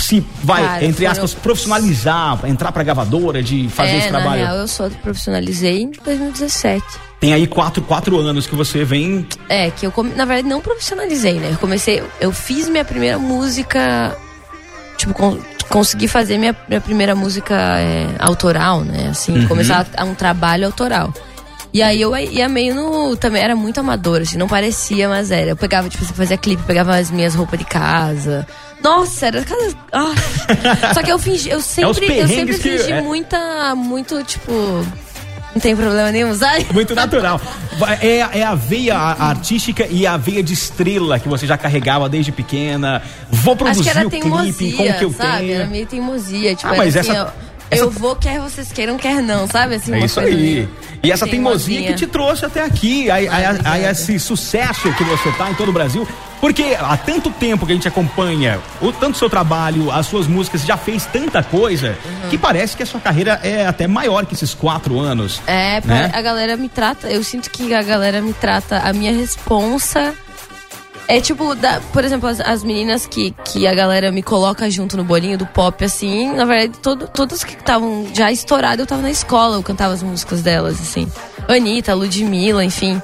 Se 0.00 0.25
vai, 0.43 0.62
Cara, 0.62 0.85
entre 0.85 0.99
foram- 1.06 1.11
aspas, 1.12 1.35
profissionalizar, 1.35 2.41
entrar 2.47 2.73
pra 2.73 2.83
gravadora, 2.83 3.43
de 3.43 3.69
fazer 3.69 3.91
é, 3.93 3.99
esse 3.99 4.09
trabalho. 4.09 4.43
Na 4.43 4.49
real, 4.50 4.56
eu 4.59 4.69
só 4.69 4.89
profissionalizei 4.89 5.83
em 5.83 5.91
2017. 6.05 6.85
Tem 7.21 7.35
aí 7.35 7.47
quatro, 7.47 7.83
quatro 7.83 8.17
anos 8.19 8.47
que 8.47 8.55
você 8.55 8.85
vem. 8.85 9.27
É, 9.49 9.71
que 9.71 9.85
eu, 9.87 9.91
come- 9.93 10.15
na 10.15 10.25
verdade, 10.25 10.49
não 10.49 10.61
profissionalizei, 10.61 11.35
né? 11.41 11.50
Eu 11.53 11.59
comecei, 11.59 12.03
eu 12.21 12.33
fiz 12.33 12.69
minha 12.69 12.85
primeira 12.85 13.19
música, 13.19 14.17
tipo, 14.97 15.12
con- 15.12 15.39
consegui 15.69 16.06
fazer 16.09 16.39
minha, 16.39 16.56
minha 16.69 16.81
primeira 16.81 17.15
música 17.15 17.55
é, 17.79 18.06
autoral, 18.21 18.83
né? 18.85 19.09
Assim, 19.11 19.47
começar 19.49 19.85
a, 19.97 20.03
a 20.03 20.05
um 20.06 20.15
trabalho 20.15 20.65
autoral. 20.65 21.12
E 21.73 21.82
aí 21.82 22.00
eu 22.00 22.17
ia 22.17 22.49
meio 22.49 22.75
no. 22.75 23.17
Também 23.17 23.43
era 23.43 23.55
muito 23.55 23.79
amador, 23.79 24.23
assim, 24.23 24.38
não 24.38 24.49
parecia, 24.49 25.09
mas 25.09 25.31
era. 25.31 25.50
Eu 25.50 25.56
pegava, 25.56 25.88
tipo, 25.88 26.05
fazia 26.06 26.37
clipe, 26.38 26.62
pegava 26.62 26.97
as 26.97 27.11
minhas 27.11 27.35
roupas 27.35 27.59
de 27.59 27.65
casa. 27.67 28.47
Nossa, 28.82 29.26
era 29.26 29.44
cada. 29.44 29.75
Ah. 29.93 30.15
Só 30.94 31.03
que 31.03 31.12
eu 31.12 31.19
fingi, 31.19 31.50
eu 31.50 31.61
sempre, 31.61 31.88
eu 31.91 31.94
sempre 31.94 32.06
perrengues 32.15 32.59
que- 32.59 32.79
fingi 32.79 32.93
é. 32.93 33.00
muita. 33.03 33.75
Muito, 33.75 34.23
tipo. 34.25 34.53
Não 35.55 35.61
tem 35.61 35.75
problema 35.75 36.12
nenhum, 36.12 36.35
sabe? 36.35 36.67
Muito 36.73 36.94
natural. 36.94 37.41
É, 38.00 38.38
é 38.41 38.43
a 38.44 38.55
veia 38.55 38.97
artística 38.97 39.87
e 39.91 40.06
a 40.06 40.17
veia 40.17 40.43
de 40.43 40.53
estrela 40.53 41.19
que 41.19 41.29
você 41.29 41.47
já 41.47 41.56
carregava 41.59 42.09
desde 42.09 42.31
pequena. 42.31 43.03
Vou 43.31 43.55
Acho 43.55 43.64
produzir 43.64 43.82
que 43.82 43.88
era 43.88 44.06
o 44.06 44.11
clipe 44.11 44.23
teimosia, 44.29 44.76
com 44.76 44.82
o 44.88 44.99
que 44.99 45.05
eu 45.05 45.12
sabe? 45.12 45.38
tenho. 45.38 45.55
Era 45.55 45.67
meio 45.67 45.87
teimosia, 45.87 46.55
tipo, 46.55 46.69
Ah, 46.73 46.76
mas 46.76 46.97
assim, 46.97 47.11
essa- 47.11 47.25
ó, 47.25 47.49
essa- 47.70 47.82
eu 47.85 47.91
vou, 47.91 48.15
quer 48.17 48.41
vocês 48.41 48.70
queiram, 48.73 48.97
quer 48.97 49.23
não, 49.23 49.47
sabe? 49.47 49.76
Assim, 49.76 49.94
É 49.94 50.05
isso 50.05 50.20
aí. 50.20 50.69
E 51.03 51.12
essa 51.12 51.26
teimosia 51.26 51.67
teimosinha. 51.76 51.93
que 51.93 51.99
te 51.99 52.06
trouxe 52.06 52.44
até 52.44 52.62
aqui, 52.65 53.11
aí- 53.11 53.29
aí 53.29 53.49
obrigada. 53.50 53.91
esse 53.91 54.19
sucesso 54.19 54.93
que 54.94 55.05
você 55.05 55.31
tá 55.32 55.50
em 55.50 55.55
todo 55.55 55.69
o 55.69 55.73
Brasil. 55.73 56.06
Porque 56.41 56.76
há 56.79 56.97
tanto 56.97 57.31
tempo 57.31 57.67
que 57.67 57.73
a 57.73 57.75
gente 57.75 57.88
acompanha 57.88 58.61
o 58.81 58.93
tanto 58.93 59.19
seu 59.19 59.29
trabalho, 59.29 59.91
as 59.91 60.06
suas 60.06 60.29
músicas, 60.29 60.62
já 60.65 60.76
fez 60.76 61.05
tanta 61.05 61.43
coisa 61.43 61.97
Uhum. 62.05 62.31
que 62.31 62.38
parece 62.38 62.76
que 62.76 62.82
a 62.85 62.87
sua 62.87 63.00
carreira 63.00 63.41
é 63.43 63.67
até 63.67 63.88
maior 63.88 64.25
que 64.25 64.35
esses 64.35 64.55
quatro 64.55 65.00
anos. 65.00 65.41
É, 65.49 65.81
né? 65.85 66.11
a 66.14 66.23
galera 66.23 66.56
me 66.56 66.69
trata, 66.69 67.09
eu 67.09 67.25
sinto 67.25 67.50
que 67.50 67.75
a 67.75 67.82
galera 67.82 68.21
me 68.23 68.32
trata, 68.32 68.79
a 68.79 68.93
minha 68.93 69.12
responsa 69.12 70.14
é 71.08 71.22
tipo, 71.22 71.55
da, 71.55 71.81
por 71.93 72.05
exemplo, 72.05 72.28
as, 72.28 72.38
as 72.38 72.62
meninas 72.62 73.06
que, 73.06 73.34
que 73.46 73.66
a 73.66 73.75
galera 73.75 74.12
me 74.12 74.22
coloca 74.22 74.70
junto 74.70 74.94
no 74.94 75.02
bolinho 75.02 75.38
do 75.38 75.46
pop, 75.46 75.82
assim, 75.82 76.31
na 76.34 76.44
verdade, 76.44 76.78
todo, 76.82 77.08
todas 77.08 77.43
que 77.43 77.55
estavam 77.55 78.06
já 78.14 78.31
estouradas, 78.31 78.81
eu 78.81 78.87
tava 78.87 79.00
na 79.00 79.10
escola, 79.10 79.56
eu 79.56 79.62
cantava 79.62 79.94
as 79.94 80.02
músicas 80.02 80.43
delas, 80.43 80.78
assim. 80.78 81.10
Anitta, 81.49 81.94
Ludmilla, 81.94 82.62
enfim. 82.62 83.00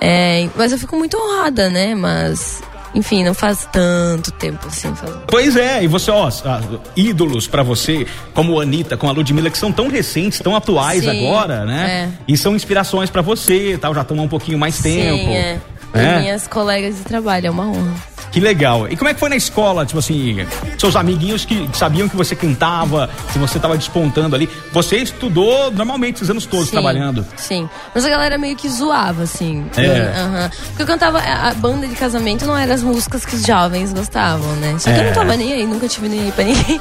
É, 0.00 0.48
mas 0.56 0.72
eu 0.72 0.78
fico 0.78 0.96
muito 0.96 1.18
honrada, 1.18 1.68
né? 1.68 1.94
Mas, 1.94 2.62
enfim, 2.94 3.22
não 3.22 3.34
faz 3.34 3.68
tanto 3.70 4.30
tempo 4.32 4.66
assim. 4.66 4.94
Faz... 4.94 5.12
Pois 5.26 5.54
é, 5.54 5.84
e 5.84 5.86
você, 5.86 6.10
ó, 6.10 6.30
ah, 6.46 6.62
ídolos 6.96 7.46
pra 7.46 7.62
você, 7.62 8.06
como 8.32 8.58
a 8.58 8.62
Anitta, 8.62 8.96
com 8.96 9.06
a 9.06 9.12
Ludmilla, 9.12 9.50
que 9.50 9.58
são 9.58 9.70
tão 9.70 9.88
recentes, 9.88 10.38
tão 10.38 10.56
atuais 10.56 11.04
Sim, 11.04 11.28
agora, 11.28 11.66
né? 11.66 12.10
é. 12.10 12.22
E 12.26 12.38
são 12.38 12.56
inspirações 12.56 13.10
pra 13.10 13.20
você, 13.20 13.76
tal, 13.78 13.94
já 13.94 14.00
estão 14.00 14.18
há 14.18 14.22
um 14.22 14.28
pouquinho 14.28 14.58
mais 14.58 14.78
tempo. 14.78 15.24
Sim, 15.24 15.34
é. 15.34 15.60
É? 15.94 16.20
Minhas 16.20 16.46
colegas 16.48 16.96
de 16.96 17.02
trabalho, 17.02 17.46
é 17.46 17.50
uma 17.50 17.66
honra. 17.68 17.94
Que 18.32 18.40
legal. 18.40 18.88
E 18.90 18.96
como 18.96 19.08
é 19.08 19.14
que 19.14 19.20
foi 19.20 19.28
na 19.28 19.36
escola, 19.36 19.86
tipo 19.86 20.00
assim, 20.00 20.44
seus 20.76 20.96
amiguinhos 20.96 21.44
que 21.44 21.68
sabiam 21.72 22.08
que 22.08 22.16
você 22.16 22.34
cantava, 22.34 23.08
se 23.32 23.38
você 23.38 23.60
tava 23.60 23.76
despontando 23.78 24.34
ali. 24.34 24.48
Você 24.72 24.96
estudou 24.96 25.70
normalmente 25.70 26.16
esses 26.16 26.28
anos 26.30 26.44
todos 26.44 26.66
Sim, 26.66 26.72
trabalhando. 26.72 27.24
Sim. 27.36 27.68
Mas 27.94 28.04
a 28.04 28.08
galera 28.10 28.36
meio 28.36 28.56
que 28.56 28.68
zoava, 28.68 29.22
assim. 29.22 29.64
É. 29.76 30.12
Aham. 30.18 30.50
Porque 30.66 30.82
eu 30.82 30.86
cantava. 30.86 31.20
A 31.20 31.54
banda 31.54 31.86
de 31.86 31.94
casamento 31.94 32.44
não 32.44 32.56
eram 32.58 32.74
as 32.74 32.82
músicas 32.82 33.24
que 33.24 33.36
os 33.36 33.46
jovens 33.46 33.92
gostavam, 33.92 34.52
né? 34.56 34.74
Só 34.80 34.90
que 34.90 34.98
eu 34.98 35.02
É. 35.02 35.06
não 35.06 35.12
tava 35.12 35.36
nem 35.36 35.52
aí, 35.52 35.64
nunca 35.64 35.86
tive 35.86 36.08
nem 36.08 36.22
aí 36.22 36.32
pra 36.32 36.42
ninguém. 36.44 36.80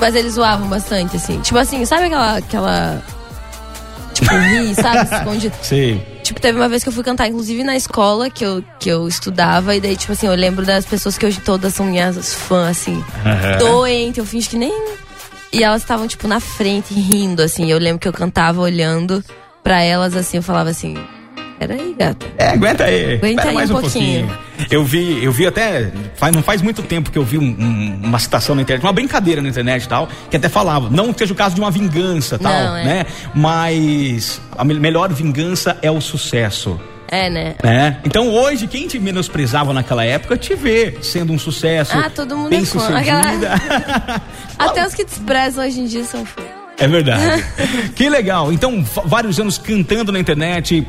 Mas 0.00 0.14
eles 0.14 0.34
zoavam 0.34 0.68
bastante, 0.68 1.16
assim. 1.16 1.40
Tipo 1.40 1.58
assim, 1.58 1.84
sabe 1.84 2.04
aquela. 2.04 2.36
aquela 2.36 3.02
tipo, 4.14 4.32
ri, 4.36 4.72
sabe? 4.76 5.02
Escondido. 5.16 5.54
Sei. 5.62 6.11
Tipo, 6.32 6.40
teve 6.40 6.58
uma 6.58 6.68
vez 6.68 6.82
que 6.82 6.88
eu 6.88 6.92
fui 6.94 7.04
cantar, 7.04 7.28
inclusive 7.28 7.62
na 7.62 7.76
escola 7.76 8.30
que 8.30 8.42
eu, 8.42 8.64
que 8.80 8.88
eu 8.88 9.06
estudava, 9.06 9.76
e 9.76 9.80
daí, 9.82 9.94
tipo 9.94 10.12
assim, 10.12 10.26
eu 10.26 10.34
lembro 10.34 10.64
das 10.64 10.86
pessoas 10.86 11.18
que 11.18 11.26
hoje 11.26 11.38
todas 11.42 11.74
são 11.74 11.84
minhas 11.84 12.32
fãs, 12.32 12.70
assim, 12.70 13.04
Aham. 13.26 13.58
doente, 13.58 14.18
eu 14.18 14.24
fingi 14.24 14.48
que 14.48 14.56
nem. 14.56 14.72
E 15.52 15.62
elas 15.62 15.82
estavam, 15.82 16.08
tipo, 16.08 16.26
na 16.26 16.40
frente, 16.40 16.94
rindo, 16.94 17.42
assim. 17.42 17.70
Eu 17.70 17.78
lembro 17.78 17.98
que 17.98 18.08
eu 18.08 18.14
cantava 18.14 18.62
olhando 18.62 19.22
pra 19.62 19.82
elas, 19.82 20.16
assim, 20.16 20.38
eu 20.38 20.42
falava 20.42 20.70
assim. 20.70 20.96
Peraí, 21.66 21.94
gata. 21.96 22.26
É, 22.36 22.48
aguenta 22.48 22.84
aí. 22.84 23.14
Aguenta 23.14 23.48
aí 23.48 23.54
mais 23.54 23.70
um 23.70 23.76
um 23.76 23.80
pouquinho. 23.80 24.28
Eu 24.68 24.84
vi, 24.84 25.22
eu 25.22 25.30
vi 25.30 25.46
até, 25.46 25.92
faz, 26.16 26.34
não 26.34 26.42
faz 26.42 26.60
muito 26.60 26.82
tempo 26.82 27.08
que 27.12 27.16
eu 27.16 27.24
vi 27.24 27.38
um- 27.38 27.42
um- 27.56 28.00
uma 28.02 28.18
citação 28.18 28.56
na 28.56 28.62
internet, 28.62 28.84
uma 28.84 28.92
brincadeira 28.92 29.40
na 29.40 29.48
internet 29.48 29.84
e 29.84 29.88
tal, 29.88 30.08
que 30.28 30.36
até 30.36 30.48
falava, 30.48 30.90
não 30.90 31.12
que 31.12 31.20
seja 31.20 31.32
o 31.32 31.36
caso 31.36 31.54
de 31.54 31.60
uma 31.60 31.70
vingança 31.70 32.36
tal, 32.36 32.52
Não, 32.52 32.76
é. 32.78 32.84
né? 32.84 33.06
Mas 33.32 34.40
a 34.58 34.64
me- 34.64 34.74
melhor 34.74 35.12
vingança 35.12 35.78
é 35.82 35.90
o 35.90 36.00
sucesso. 36.00 36.80
É, 37.08 37.30
né? 37.30 37.54
né? 37.62 37.98
Então 38.04 38.28
hoje, 38.28 38.66
quem 38.66 38.88
te 38.88 38.98
menosprezava 38.98 39.72
naquela 39.72 40.04
época 40.04 40.36
te 40.36 40.54
vê 40.56 40.96
sendo 41.00 41.32
um 41.32 41.38
sucesso. 41.38 41.96
Ah, 41.96 42.10
todo 42.10 42.36
mundo 42.36 42.50
bem 42.50 42.62
é 42.62 42.64
sucedida. 42.64 43.52
Até 44.58 44.84
os 44.84 44.94
que 44.94 45.04
desprezam 45.04 45.64
hoje 45.64 45.80
em 45.80 45.84
dia 45.86 46.02
são. 46.04 46.26
É 46.78 46.88
verdade. 46.88 47.44
que 47.94 48.08
legal. 48.08 48.52
Então, 48.52 48.82
vários 49.04 49.38
anos 49.38 49.58
cantando 49.58 50.10
na 50.10 50.18
internet. 50.18 50.84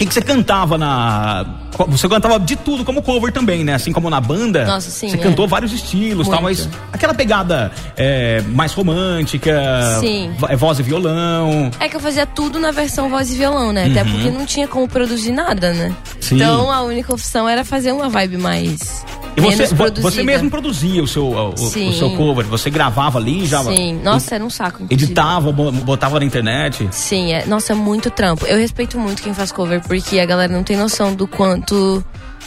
O 0.00 0.02
que, 0.02 0.06
que 0.06 0.14
você 0.14 0.22
cantava 0.22 0.78
na. 0.78 1.44
Você 1.88 2.08
cantava 2.08 2.40
de 2.40 2.56
tudo 2.56 2.86
como 2.86 3.02
cover 3.02 3.30
também, 3.30 3.62
né? 3.62 3.74
Assim 3.74 3.92
como 3.92 4.08
na 4.08 4.18
banda. 4.18 4.64
Nossa, 4.64 4.90
sim, 4.90 5.10
Você 5.10 5.16
é. 5.16 5.18
cantou 5.18 5.46
vários 5.46 5.74
estilos 5.74 6.26
tal, 6.26 6.40
mas 6.40 6.66
aquela 6.90 7.12
pegada 7.12 7.70
é, 7.98 8.40
mais 8.48 8.72
romântica. 8.72 9.52
Sim. 10.00 10.34
é 10.48 10.56
voz 10.56 10.78
e 10.78 10.82
violão. 10.82 11.70
É 11.78 11.86
que 11.86 11.96
eu 11.96 12.00
fazia 12.00 12.24
tudo 12.24 12.58
na 12.58 12.70
versão 12.70 13.10
voz 13.10 13.30
e 13.30 13.36
violão, 13.36 13.74
né? 13.74 13.90
Até 13.90 14.02
porque 14.02 14.30
não 14.30 14.46
tinha 14.46 14.66
como 14.66 14.88
produzir 14.88 15.32
nada, 15.32 15.74
né? 15.74 15.88
Uhum. 15.88 15.94
Sim. 16.18 16.36
Então 16.36 16.72
a 16.72 16.80
única 16.80 17.12
opção 17.12 17.46
era 17.46 17.62
fazer 17.62 17.92
uma 17.92 18.08
vibe 18.08 18.38
mais. 18.38 19.04
E 19.36 19.40
você, 19.40 19.66
você 20.00 20.22
mesmo 20.22 20.50
produzia 20.50 21.02
o 21.02 21.06
seu, 21.06 21.26
o, 21.26 21.50
o- 21.54 21.56
seu 21.92 22.10
cover. 22.16 22.44
Você 22.46 22.68
gravava 22.70 23.18
ali 23.18 23.46
já. 23.46 23.62
Sim. 23.64 24.00
Nossa, 24.02 24.34
era 24.34 24.44
um 24.44 24.50
saco. 24.50 24.82
inclusive. 24.82 25.04
Editava, 25.04 25.52
bo- 25.52 25.70
botava 25.72 26.18
na 26.18 26.24
internet. 26.26 26.88
Sim, 26.90 27.32
é, 27.32 27.46
nossa, 27.46 27.72
é 27.72 27.76
muito 27.76 28.10
trampo. 28.10 28.44
Eu 28.46 28.58
respeito 28.58 28.98
muito 28.98 29.22
quem 29.22 29.32
faz 29.32 29.50
cover, 29.52 29.80
porque 29.82 30.18
a 30.18 30.26
galera 30.26 30.52
não 30.52 30.62
tem 30.64 30.76
noção 30.76 31.14
do 31.14 31.26
quanto 31.26 32.04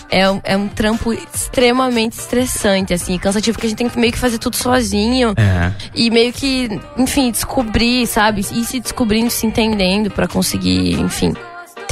é, 0.10 0.30
um- 0.30 0.42
é 0.44 0.56
um 0.58 0.68
trampo 0.68 1.14
extremamente 1.14 2.14
estressante, 2.20 2.94
assim, 2.94 3.18
cansativo, 3.18 3.56
porque 3.56 3.68
a 3.68 3.70
gente 3.70 3.78
tem 3.78 3.90
que 3.90 3.98
meio 4.00 4.12
que 4.12 4.20
fazer 4.20 4.38
tudo 4.38 4.56
sozinho. 4.56 5.34
É. 5.38 5.72
E 5.96 6.10
meio 6.12 6.32
que, 6.34 6.70
enfim, 6.98 7.32
descobrir, 7.32 8.06
sabe? 8.08 8.42
Ir 8.42 8.66
se 8.66 8.80
descobrindo, 8.80 9.30
se 9.32 9.46
entendendo 9.48 10.12
pra 10.12 10.28
conseguir, 10.28 11.00
enfim, 11.00 11.34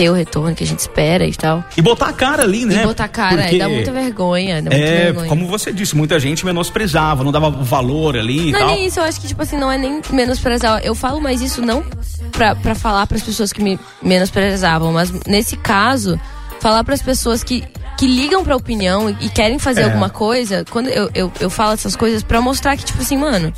ter 0.02 0.10
o 0.10 0.14
retorno 0.14 0.56
que 0.56 0.64
a 0.64 0.68
gente 0.68 0.80
espera 0.80 1.28
e 1.28 1.36
tal. 1.36 1.64
E 1.78 1.82
botar 1.82 2.08
a 2.08 2.14
cara 2.14 2.42
ali, 2.42 2.66
né? 2.66 2.82
E 2.82 2.88
botar 2.88 3.04
a 3.04 3.08
cara, 3.08 3.44
Porque 3.44 3.56
e 3.56 3.60
dá 3.60 3.70
muita 3.70 3.92
vergonha, 3.92 4.56
dá 4.60 4.72
muita 4.72 4.76
É, 4.86 5.04
vergonha. 5.06 5.28
como 5.30 5.46
você 5.48 5.72
disse, 5.72 5.96
muita 5.96 6.20
gente 6.20 6.44
menosprezava, 6.44 7.24
não 7.24 7.32
dava 7.32 7.52
valor 7.52 8.18
ali 8.18 8.50
e 8.50 8.52
Não 8.52 8.58
é 8.58 8.64
tal. 8.64 8.72
nem 8.74 8.88
isso, 8.88 9.00
eu 9.00 9.04
acho 9.04 9.22
que, 9.22 9.28
tipo 9.28 9.44
assim, 9.44 9.58
não 9.58 9.72
é 9.72 9.78
nem 9.78 10.02
menosprezar. 10.12 10.82
Eu 10.84 10.96
falo 10.96 11.22
mais 11.22 11.40
isso 11.40 11.62
não 11.62 11.84
pra, 12.32 12.56
pra 12.56 12.74
falar 12.74 13.06
pras 13.06 13.22
pessoas 13.22 13.54
que 13.54 13.62
me 13.62 13.80
menosprezavam, 14.02 14.92
mas 14.92 15.12
nesse 15.28 15.56
caso, 15.56 16.20
falar 16.60 16.84
pras 16.84 17.04
pessoas 17.04 17.44
que, 17.44 17.64
que 17.96 18.08
ligam 18.08 18.44
pra 18.44 18.56
opinião 18.56 19.08
e, 19.22 19.30
querem 19.30 19.60
fazer 19.60 19.82
É. 19.82 19.84
alguma 19.84 20.10
coisa, 20.10 20.66
quando 20.72 20.90
eu, 20.90 21.12
eu, 21.14 21.32
eu 21.40 21.50
falo 21.52 21.74
essas 21.74 21.96
coisas 21.96 22.24
pra 22.24 22.42
mostrar 22.42 22.76
que, 22.76 22.86
tipo 22.86 23.04
assim, 23.04 23.18
mano. 23.18 23.54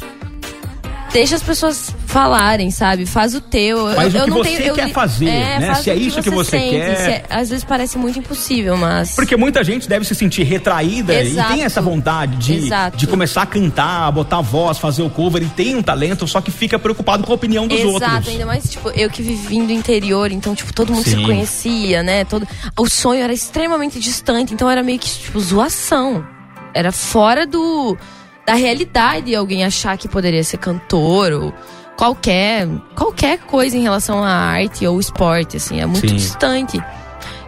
Deixa 1.13 1.35
as 1.35 1.43
pessoas 1.43 1.93
falarem, 2.13 2.71
sabe? 2.71 3.05
Faz 3.05 3.33
o 3.35 3.41
teu. 3.41 3.89
Eu- 3.89 3.95
Faz 3.95 4.13
o 4.13 4.17
eu 4.17 4.23
que 4.25 4.29
não 4.29 4.37
você 4.37 4.49
tenho, 4.57 4.61
eu 4.69 4.75
quer 4.75 4.85
li- 4.87 4.93
fazer, 4.93 5.27
é, 5.27 5.59
né? 5.59 5.73
Se 5.75 5.89
é 5.89 5.93
o 5.93 5.97
isso 5.97 6.21
que 6.21 6.29
você 6.29 6.51
sente, 6.51 6.69
quer. 6.69 7.09
é- 7.09 7.25
às 7.29 7.49
vezes 7.49 7.65
parece 7.65 7.97
muito 7.97 8.19
impossível, 8.19 8.77
mas. 8.77 9.15
Porque 9.15 9.35
muita 9.35 9.63
gente 9.63 9.89
deve 9.89 10.05
se 10.05 10.13
sentir 10.15 10.43
retraída 10.43 11.13
Exato. 11.13 11.51
e 11.51 11.55
tem 11.55 11.63
essa 11.65 11.81
vontade 11.81 12.35
de, 12.37 12.65
Exato. 12.65 12.95
de 12.97 13.07
começar 13.07 13.41
a 13.41 13.45
cantar, 13.45 14.11
botar 14.11 14.39
voz, 14.41 14.77
fazer 14.77 15.01
o 15.01 15.09
cover 15.09 15.41
e 15.43 15.47
tem 15.47 15.75
um 15.75 15.81
talento, 15.81 16.27
só 16.27 16.39
que 16.39 16.51
fica 16.51 16.77
preocupado 16.79 17.23
com 17.23 17.31
a 17.31 17.35
opinião 17.35 17.67
dos 17.67 17.79
Exato, 17.79 17.93
outros. 18.05 18.27
ainda 18.29 18.45
mais, 18.45 18.69
tipo, 18.69 18.89
eu 18.91 19.09
que 19.09 19.21
vivi 19.23 19.61
do 19.61 19.71
interior, 19.73 20.31
então, 20.31 20.53
tipo, 20.53 20.71
todo 20.73 20.93
mundo 20.93 21.03
Sim. 21.03 21.17
se 21.17 21.23
conhecia, 21.23 22.03
né? 22.03 22.23
Todo... 22.25 22.47
O 22.77 22.87
sonho 22.87 23.23
era 23.23 23.33
extremamente 23.33 23.99
distante, 23.99 24.53
então 24.53 24.69
era 24.69 24.83
meio 24.83 24.99
que, 24.99 25.09
tipo, 25.09 25.39
zoação. 25.39 26.25
Era 26.73 26.91
fora 26.91 27.45
do 27.47 27.97
da 28.45 28.55
realidade 28.55 29.33
alguém 29.33 29.63
achar 29.63 29.97
que 29.97 30.05
poderia 30.07 30.43
ser 30.43 30.57
cantor 30.57 31.31
ou 31.31 31.53
qualquer, 31.97 32.67
qualquer 32.95 33.39
coisa 33.39 33.77
em 33.77 33.81
relação 33.81 34.23
à 34.23 34.29
arte 34.31 34.85
ou 34.85 34.99
esporte, 34.99 35.57
assim, 35.57 35.79
é 35.79 35.85
muito 35.85 36.09
Sim. 36.09 36.15
distante. 36.15 36.81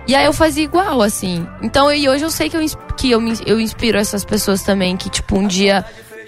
E 0.08 0.14
aí 0.16 0.26
eu 0.26 0.34
fazia 0.34 0.64
igual, 0.64 1.02
assim. 1.02 1.48
Então, 1.62 1.92
e 1.92 2.08
hoje 2.08 2.24
eu 2.24 2.30
sei 2.30 2.50
que 2.50 2.56
eu, 2.58 2.66
que 2.96 3.10
eu, 3.12 3.22
eu 3.46 3.60
inspiro 3.60 3.98
essas 3.98 4.24
pessoas 4.24 4.62
também 4.62 4.96
que, 4.96 5.10
tipo, 5.10 5.38
um 5.38 5.48
dia 5.48 5.84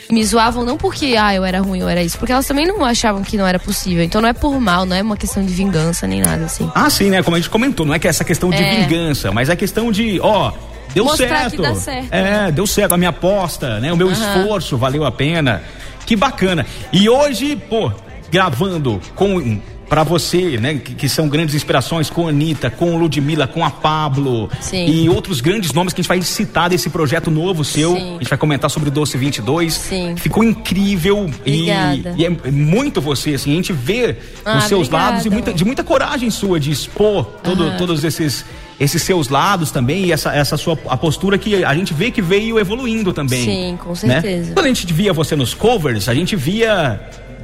me 0.09 0.23
zoavam 0.25 0.63
não 0.65 0.77
porque, 0.77 1.15
ah, 1.19 1.35
eu 1.35 1.43
era 1.45 1.59
ruim 1.59 1.83
ou 1.83 1.89
era 1.89 2.01
isso, 2.01 2.17
porque 2.17 2.31
elas 2.31 2.45
também 2.47 2.65
não 2.65 2.83
achavam 2.83 3.21
que 3.23 3.37
não 3.37 3.45
era 3.45 3.59
possível. 3.59 4.03
Então 4.03 4.19
não 4.21 4.29
é 4.29 4.33
por 4.33 4.59
mal, 4.59 4.85
não 4.85 4.95
é 4.95 5.01
uma 5.01 5.17
questão 5.17 5.45
de 5.45 5.53
vingança 5.53 6.07
nem 6.07 6.21
nada, 6.21 6.45
assim. 6.45 6.71
Ah, 6.73 6.89
sim, 6.89 7.09
né? 7.09 7.21
Como 7.21 7.35
a 7.35 7.39
gente 7.39 7.49
comentou, 7.51 7.85
não 7.85 7.93
é 7.93 7.99
que 7.99 8.07
é 8.07 8.09
essa 8.09 8.23
questão 8.23 8.49
de 8.49 8.63
É. 8.63 8.69
vingança, 8.81 9.31
mas 9.31 9.47
é 9.49 9.55
questão 9.55 9.91
de, 9.91 10.19
ó, 10.21 10.53
deu 10.93 11.03
Mostrar 11.05 11.41
certo. 11.41 11.57
que 11.57 11.61
dá 11.61 11.75
certo, 11.75 12.07
É, 12.11 12.23
né? 12.45 12.51
deu 12.51 12.65
certo. 12.65 12.93
A 12.93 12.97
minha 12.97 13.09
aposta, 13.11 13.79
né? 13.79 13.91
O 13.93 13.97
meu 13.97 14.09
Aham. 14.09 14.37
esforço 14.39 14.75
valeu 14.77 15.05
a 15.05 15.11
pena. 15.11 15.61
Que 16.05 16.15
bacana. 16.15 16.65
E 16.91 17.07
hoje, 17.09 17.55
pô, 17.69 17.91
gravando 18.31 18.99
com. 19.15 19.59
Pra 19.87 20.03
você, 20.03 20.57
né, 20.57 20.81
que, 20.83 20.93
que 20.93 21.07
são 21.07 21.29
grandes 21.29 21.55
inspirações 21.55 22.09
com 22.09 22.25
a 22.27 22.29
Anitta, 22.29 22.69
com 22.69 22.93
o 22.93 22.97
Ludmilla, 22.97 23.47
com 23.47 23.63
a 23.63 23.69
Pablo 23.71 24.49
Sim. 24.59 24.85
e 24.85 25.07
outros 25.07 25.39
grandes 25.39 25.71
nomes 25.71 25.93
que 25.93 26.01
a 26.01 26.03
gente 26.03 26.09
vai 26.09 26.21
citar 26.21 26.69
desse 26.69 26.89
projeto 26.89 27.31
novo 27.31 27.63
seu. 27.63 27.95
Sim. 27.95 28.15
A 28.15 28.19
gente 28.19 28.27
vai 28.27 28.37
comentar 28.37 28.69
sobre 28.69 28.89
o 28.89 28.91
Doce 28.91 29.17
22. 29.17 29.73
Sim. 29.73 30.17
Ficou 30.17 30.43
incrível 30.43 31.29
e, 31.45 31.71
Obrigada. 31.71 32.15
e 32.17 32.25
é 32.25 32.51
muito 32.51 32.99
você, 32.99 33.35
assim, 33.35 33.53
a 33.53 33.55
gente 33.55 33.71
vê 33.71 34.17
Ah, 34.43 34.57
os 34.57 34.65
seus 34.65 34.87
obrigada, 34.87 35.09
lados 35.11 35.25
e 35.25 35.29
muita, 35.29 35.53
de 35.53 35.63
muita 35.63 35.85
coragem 35.85 36.29
sua 36.29 36.59
de 36.59 36.69
expor 36.69 37.23
todo, 37.41 37.63
Aham. 37.63 37.77
todos 37.77 38.03
esses 38.03 38.43
esses 38.77 39.01
seus 39.01 39.29
lados 39.29 39.71
também 39.71 40.03
e 40.07 40.11
essa, 40.11 40.35
essa 40.35 40.57
sua 40.57 40.77
a 40.89 40.97
postura 40.97 41.37
que 41.37 41.63
a 41.63 41.73
gente 41.73 41.93
vê 41.93 42.11
que 42.11 42.21
veio 42.21 42.59
evoluindo 42.59 43.13
também. 43.13 43.41
Sim, 43.45 43.79
com 43.81 43.91
né? 43.91 43.95
certeza. 44.21 44.53
Quando 44.53 44.65
a 44.65 44.67
gente 44.67 44.93
via 44.93 45.13
você 45.13 45.33
nos 45.33 45.53
covers, 45.53 46.09
a 46.09 46.13
gente 46.13 46.35
via 46.35 46.99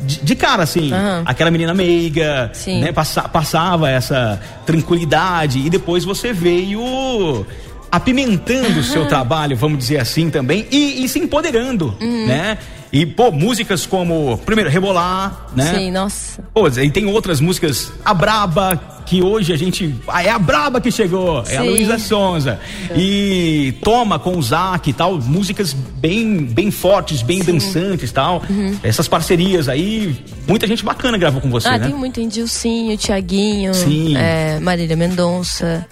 de, 0.06 0.22
de 0.24 0.36
cara 0.36 0.64
assim, 0.64 0.92
Aham. 0.94 1.24
aquela 1.26 1.50
menina 1.52 1.74
meiga, 1.74 2.50
Sim. 2.54 2.82
né? 2.82 2.92
Passa- 2.92 3.28
passava 3.28 3.90
essa 3.90 4.40
tranquilidade 4.66 5.60
e 5.60 5.70
depois 5.70 6.04
você 6.04 6.32
veio 6.34 7.46
apimentando 7.92 8.80
o 8.80 8.84
seu 8.84 9.06
trabalho, 9.08 9.56
vamos 9.56 9.78
dizer 9.78 10.00
assim 10.00 10.30
também, 10.30 10.66
e, 10.72 11.04
e 11.04 11.08
se 11.08 11.20
empoderando, 11.20 11.96
Uhum. 12.02 12.26
né? 12.28 12.58
E, 12.94 13.08
pô, 13.08 13.32
músicas 13.32 13.88
como, 13.88 14.38
primeiro, 14.46 14.70
Rebolar, 14.70 15.48
né? 15.56 15.74
Sim, 15.74 15.90
nossa. 15.92 16.40
Pô, 16.54 16.68
e 16.68 16.92
tem 16.92 17.08
outras 17.08 17.42
músicas, 17.42 17.92
A 18.06 18.14
Braba, 18.14 18.80
que 19.04 19.20
hoje 19.20 19.52
a 19.52 19.56
gente. 19.58 19.96
Ah, 20.08 20.24
é 20.24 20.30
a 20.30 20.38
Braba 20.38 20.80
que 20.80 20.92
chegou, 20.92 21.40
é 21.48 21.58
a 21.58 21.62
Sim. 21.64 21.70
Luísa 21.70 21.98
Sonza. 21.98 22.60
E 22.96 23.74
Toma 23.84 24.20
com 24.20 24.38
o 24.38 24.42
Zac 24.44 24.88
e 24.88 24.94
tal, 24.94 25.18
músicas 25.20 25.74
bem, 25.74 26.38
bem 26.46 26.70
fortes, 26.70 27.24
bem 27.24 27.40
dançantes 27.40 28.12
e 28.12 28.14
tal. 28.14 28.44
Essas 28.84 29.08
parcerias 29.08 29.68
aí, 29.68 30.16
muita 30.48 30.68
gente 30.68 30.86
bacana 30.86 31.18
gravou 31.18 31.42
com 31.42 31.50
você, 31.50 31.68
Uhum. 31.68 31.74
ah, 31.74 31.78
né? 31.80 31.88
tem 31.88 31.96
muito 31.96 32.22
Indilcinho, 32.22 32.96
Thiaguinho, 32.96 33.74
Sim. 33.74 34.16
é, 34.16 34.60
Marília 34.60 34.96
Mendonça, 34.96 35.84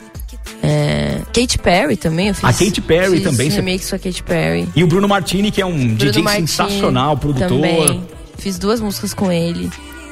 é, 0.64 1.22
Katy 1.34 1.58
Perry 1.58 1.98
também. 1.98 2.28
Eu 2.30 2.36
fiz, 2.36 2.44
A 2.44 2.54
Katy 2.54 2.82
Perry 2.82 3.18
fiz 3.18 3.24
também, 3.24 3.50
você- 3.50 3.56
remix 3.58 3.90
com 3.90 3.96
a 3.96 4.00
Katy 4.00 4.24
Perry. 4.24 4.70
E 4.76 4.84
o 4.84 4.88
Bruno 4.88 5.08
Martini, 5.08 5.52
que 5.52 5.62
é 5.62 5.66
um 5.66 5.72
Bruno 5.76 5.96
DJ 5.96 6.22
Martini 6.24 6.48
sensacional, 6.48 7.18
produtor. 7.18 7.48
Também. 7.50 8.04
Fiz 8.38 8.58
duas 8.58 8.80
músicas 8.82 9.14
com 9.14 9.32
ele. 9.32 9.70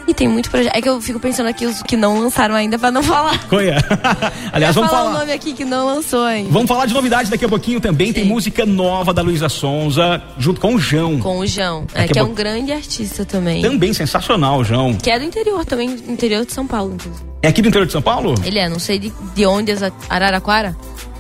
E 0.07 0.13
tem 0.13 0.27
muito 0.27 0.49
projeto. 0.49 0.75
É 0.75 0.81
que 0.81 0.89
eu 0.89 0.99
fico 0.99 1.19
pensando 1.19 1.47
aqui 1.49 1.67
os 1.67 1.83
que 1.83 1.95
não 1.95 2.19
lançaram 2.19 2.55
ainda 2.55 2.79
pra 2.79 2.89
não 2.89 3.03
falar. 3.03 3.45
Conha. 3.47 3.75
Aliás, 4.51 4.73
vamos 4.73 4.89
falar 4.89 5.03
o 5.03 5.05
falar. 5.11 5.19
nome 5.19 5.31
aqui 5.33 5.53
que 5.53 5.63
não 5.63 5.85
lançou 5.85 6.23
ainda. 6.23 6.49
Vamos 6.49 6.67
falar 6.67 6.87
de 6.87 6.95
novidades 6.95 7.29
daqui 7.29 7.45
a 7.45 7.49
pouquinho 7.49 7.79
também. 7.79 8.11
Tem 8.11 8.23
Sim. 8.23 8.29
música 8.29 8.65
nova 8.65 9.13
da 9.13 9.21
Luísa 9.21 9.49
Sonza, 9.49 10.19
junto 10.39 10.59
com 10.59 10.73
o 10.73 10.79
João. 10.79 11.19
Com 11.19 11.37
o 11.37 11.45
João, 11.45 11.85
é, 11.93 12.07
que 12.07 12.17
é 12.17 12.23
um 12.23 12.33
grande 12.33 12.71
artista 12.71 13.23
também. 13.23 13.61
Também 13.61 13.93
sensacional, 13.93 14.63
João. 14.63 14.95
Que 14.95 15.11
é 15.11 15.19
do 15.19 15.25
interior 15.25 15.63
também, 15.63 15.91
interior 16.07 16.43
de 16.43 16.53
São 16.53 16.65
Paulo, 16.65 16.95
inclusive. 16.95 17.28
É 17.41 17.47
aqui 17.47 17.61
do 17.61 17.67
interior 17.69 17.85
de 17.85 17.91
São 17.93 18.01
Paulo? 18.01 18.35
Ele 18.43 18.59
é, 18.59 18.67
não 18.67 18.79
sei 18.79 18.99
de, 18.99 19.13
de 19.33 19.45
onde, 19.45 19.73
Araraquara? 20.09 20.75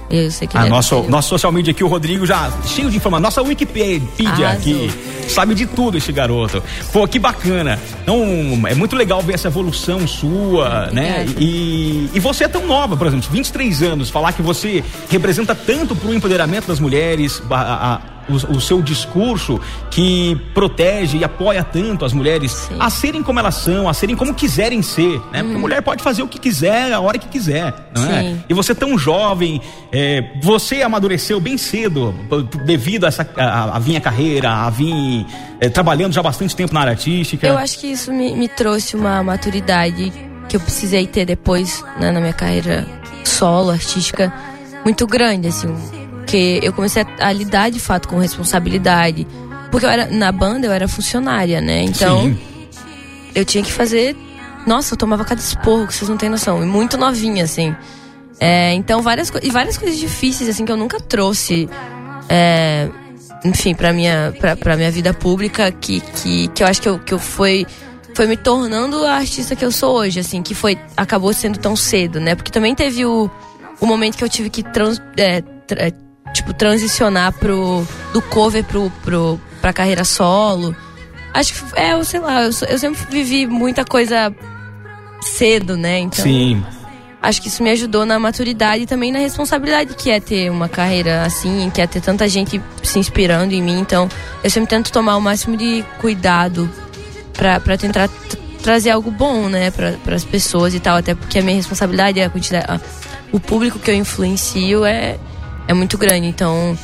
Eu 0.09 0.31
sei 0.31 0.47
que 0.47 0.57
A 0.57 0.61
ele 0.61 0.67
é 0.67 0.71
nosso, 0.71 0.95
interior. 0.95 1.11
nosso 1.11 1.29
social 1.29 1.51
media 1.51 1.71
aqui, 1.71 1.83
o 1.83 1.87
Rodrigo, 1.87 2.25
já 2.25 2.51
cheio 2.65 2.89
de 2.89 2.97
informação. 2.97 3.21
Nossa 3.21 3.41
Wikipedia 3.43 4.01
Arrasou. 4.27 4.47
aqui. 4.47 4.91
Sabe 5.29 5.53
de 5.53 5.67
tudo 5.67 5.97
esse 5.99 6.11
garoto. 6.11 6.63
Pô, 6.91 7.07
que 7.07 7.19
bacana. 7.19 7.79
Então, 8.01 8.19
é 8.67 8.73
muito 8.73 8.95
legal 8.95 9.21
ver 9.21 9.35
essa 9.35 9.47
evolução 9.47 10.07
sua, 10.07 10.87
né? 10.91 11.27
E, 11.37 12.09
e 12.11 12.19
você 12.19 12.45
é 12.45 12.47
tão 12.47 12.65
nova, 12.65 12.97
por 12.97 13.05
exemplo, 13.05 13.29
23 13.31 13.83
anos, 13.83 14.09
falar 14.09 14.33
que 14.33 14.41
você 14.41 14.83
representa 15.09 15.53
tanto 15.53 15.95
pro 15.95 16.11
empoderamento 16.11 16.65
das 16.67 16.79
mulheres, 16.79 17.41
a- 17.51 17.55
a- 17.93 18.01
o, 18.29 18.57
o 18.57 18.61
seu 18.61 18.81
discurso 18.81 19.59
que 19.89 20.39
protege 20.53 21.17
e 21.17 21.23
apoia 21.23 21.63
tanto 21.63 22.05
as 22.05 22.13
mulheres 22.13 22.51
Sim. 22.51 22.75
a 22.79 22.89
serem 22.89 23.23
como 23.23 23.39
elas 23.39 23.55
são, 23.55 23.89
a 23.89 23.93
serem 23.93 24.15
como 24.15 24.33
quiserem 24.33 24.81
ser, 24.81 25.19
né? 25.31 25.41
Porque 25.41 25.55
a 25.55 25.59
mulher 25.59 25.81
pode 25.81 26.03
fazer 26.03 26.21
o 26.21 26.27
que 26.27 26.39
quiser, 26.39 26.93
a 26.93 26.99
hora 26.99 27.17
que 27.17 27.27
quiser, 27.27 27.73
não 27.95 28.05
é? 28.05 28.21
Sim. 28.21 28.43
E 28.47 28.53
você 28.53 28.75
tão 28.75 28.97
jovem, 28.97 29.61
é, 29.91 30.23
você 30.41 30.81
amadureceu 30.81 31.39
bem 31.39 31.57
cedo 31.57 32.13
devido 32.65 33.05
a, 33.05 33.07
essa, 33.07 33.27
a, 33.35 33.77
a 33.77 33.79
vinha 33.79 33.99
carreira, 33.99 34.51
a 34.51 34.69
vir 34.69 35.25
é, 35.59 35.69
trabalhando 35.69 36.13
já 36.13 36.21
bastante 36.21 36.55
tempo 36.55 36.73
na 36.73 36.81
área 36.81 36.91
artística. 36.91 37.47
Eu 37.47 37.57
acho 37.57 37.79
que 37.79 37.87
isso 37.87 38.11
me, 38.11 38.35
me 38.35 38.47
trouxe 38.47 38.95
uma 38.95 39.23
maturidade 39.23 40.11
que 40.47 40.55
eu 40.55 40.59
precisei 40.59 41.05
ter 41.05 41.25
depois, 41.25 41.83
né, 41.99 42.11
na 42.11 42.19
minha 42.19 42.33
carreira 42.33 42.85
solo, 43.23 43.69
artística, 43.69 44.33
muito 44.83 45.05
grande, 45.05 45.47
assim. 45.47 45.98
Porque 46.29 46.59
eu 46.61 46.71
comecei 46.71 47.01
a, 47.19 47.27
a 47.29 47.33
lidar 47.33 47.71
de 47.71 47.79
fato 47.79 48.07
com 48.07 48.19
responsabilidade. 48.19 49.25
Porque 49.71 49.83
eu 49.85 49.89
era, 49.89 50.05
na 50.05 50.31
banda 50.31 50.67
eu 50.67 50.71
era 50.71 50.87
funcionária, 50.87 51.59
né? 51.59 51.81
Então, 51.81 52.21
Sim. 52.21 52.37
eu 53.33 53.43
tinha 53.43 53.63
que 53.63 53.71
fazer. 53.71 54.15
Nossa, 54.67 54.93
eu 54.93 54.97
tomava 54.97 55.25
cada 55.25 55.41
esporro, 55.41 55.87
que 55.87 55.93
vocês 55.95 56.07
não 56.07 56.17
têm 56.17 56.29
noção. 56.29 56.61
E 56.61 56.65
muito 56.67 56.97
novinha, 56.97 57.43
assim. 57.45 57.75
É, 58.39 58.73
então, 58.73 59.01
várias, 59.01 59.31
e 59.41 59.49
várias 59.49 59.75
coisas 59.77 59.97
difíceis, 59.97 60.47
assim, 60.49 60.65
que 60.65 60.71
eu 60.71 60.77
nunca 60.77 60.99
trouxe. 60.99 61.67
é, 62.29 62.87
enfim, 63.43 63.73
pra 63.73 63.91
minha, 63.91 64.31
pra, 64.39 64.55
pra 64.55 64.75
minha 64.77 64.91
vida 64.91 65.13
pública, 65.13 65.71
que, 65.71 65.99
que, 66.01 66.47
que 66.49 66.61
eu 66.61 66.67
acho 66.67 66.79
que 66.81 66.89
eu, 66.89 66.99
que 66.99 67.13
eu 67.13 67.19
foi, 67.19 67.65
foi 68.13 68.27
me 68.27 68.37
tornando 68.37 69.03
a 69.05 69.13
artista 69.15 69.55
que 69.55 69.65
eu 69.65 69.71
sou 69.71 69.95
hoje, 69.97 70.19
assim, 70.19 70.43
que 70.43 70.53
foi, 70.53 70.77
acabou 70.95 71.33
sendo 71.33 71.57
tão 71.57 71.75
cedo, 71.75 72.19
né? 72.19 72.35
Porque 72.35 72.51
também 72.51 72.75
teve 72.75 73.03
o, 73.05 73.29
o 73.79 73.85
momento 73.87 74.15
que 74.17 74.23
eu 74.23 74.29
tive 74.29 74.49
que 74.49 74.61
trans, 74.61 75.01
é, 75.17 75.41
tra- 75.41 75.91
tipo, 76.41 76.53
transicionar 76.53 77.33
pro, 77.33 77.85
do 78.13 78.21
cover 78.21 78.63
pro, 78.63 78.89
pro, 79.03 79.39
pra 79.61 79.73
carreira 79.73 80.03
solo. 80.03 80.75
Acho 81.33 81.53
que, 81.53 81.79
é, 81.79 81.93
eu 81.93 82.03
sei 82.03 82.19
lá, 82.19 82.43
eu, 82.43 82.49
eu 82.69 82.79
sempre 82.79 83.01
vivi 83.09 83.45
muita 83.45 83.85
coisa 83.85 84.33
cedo, 85.21 85.77
né? 85.77 85.99
Então, 85.99 86.23
Sim. 86.23 86.63
acho 87.21 87.41
que 87.41 87.47
isso 87.49 87.61
me 87.61 87.69
ajudou 87.71 88.05
na 88.05 88.17
maturidade 88.17 88.83
e 88.83 88.85
também 88.87 89.11
na 89.11 89.19
responsabilidade 89.19 89.93
que 89.95 90.09
é 90.09 90.19
ter 90.19 90.49
uma 90.49 90.67
carreira 90.69 91.23
assim, 91.23 91.69
que 91.73 91.81
é 91.81 91.87
ter 91.87 92.01
tanta 92.01 92.27
gente 92.27 92.61
se 92.81 92.97
inspirando 92.99 93.53
em 93.53 93.61
mim. 93.61 93.79
Então, 93.79 94.07
eu 94.43 94.49
sempre 94.49 94.69
tento 94.69 94.91
tomar 94.91 95.17
o 95.17 95.21
máximo 95.21 95.55
de 95.57 95.83
cuidado 95.99 96.69
pra, 97.33 97.59
pra 97.59 97.77
tentar 97.77 98.09
trazer 98.63 98.89
algo 98.91 99.11
bom, 99.11 99.47
né, 99.49 99.71
pra, 99.71 99.93
pras 100.03 100.23
pessoas 100.23 100.73
e 100.73 100.79
tal. 100.79 100.97
Até 100.97 101.13
porque 101.13 101.39
a 101.39 101.41
minha 101.43 101.55
responsabilidade 101.55 102.19
é 102.19 102.25
a 102.25 102.29
quantidade. 102.29 102.65
a- 102.67 102.79
o 103.31 103.39
público 103.39 103.77
que 103.77 103.91
eu 103.91 103.95
influencio 103.95 104.83
é, 104.83 105.15
é 105.69 105.73
muito 105.73 105.99
grande. 105.99 106.27
Então, 106.27 106.77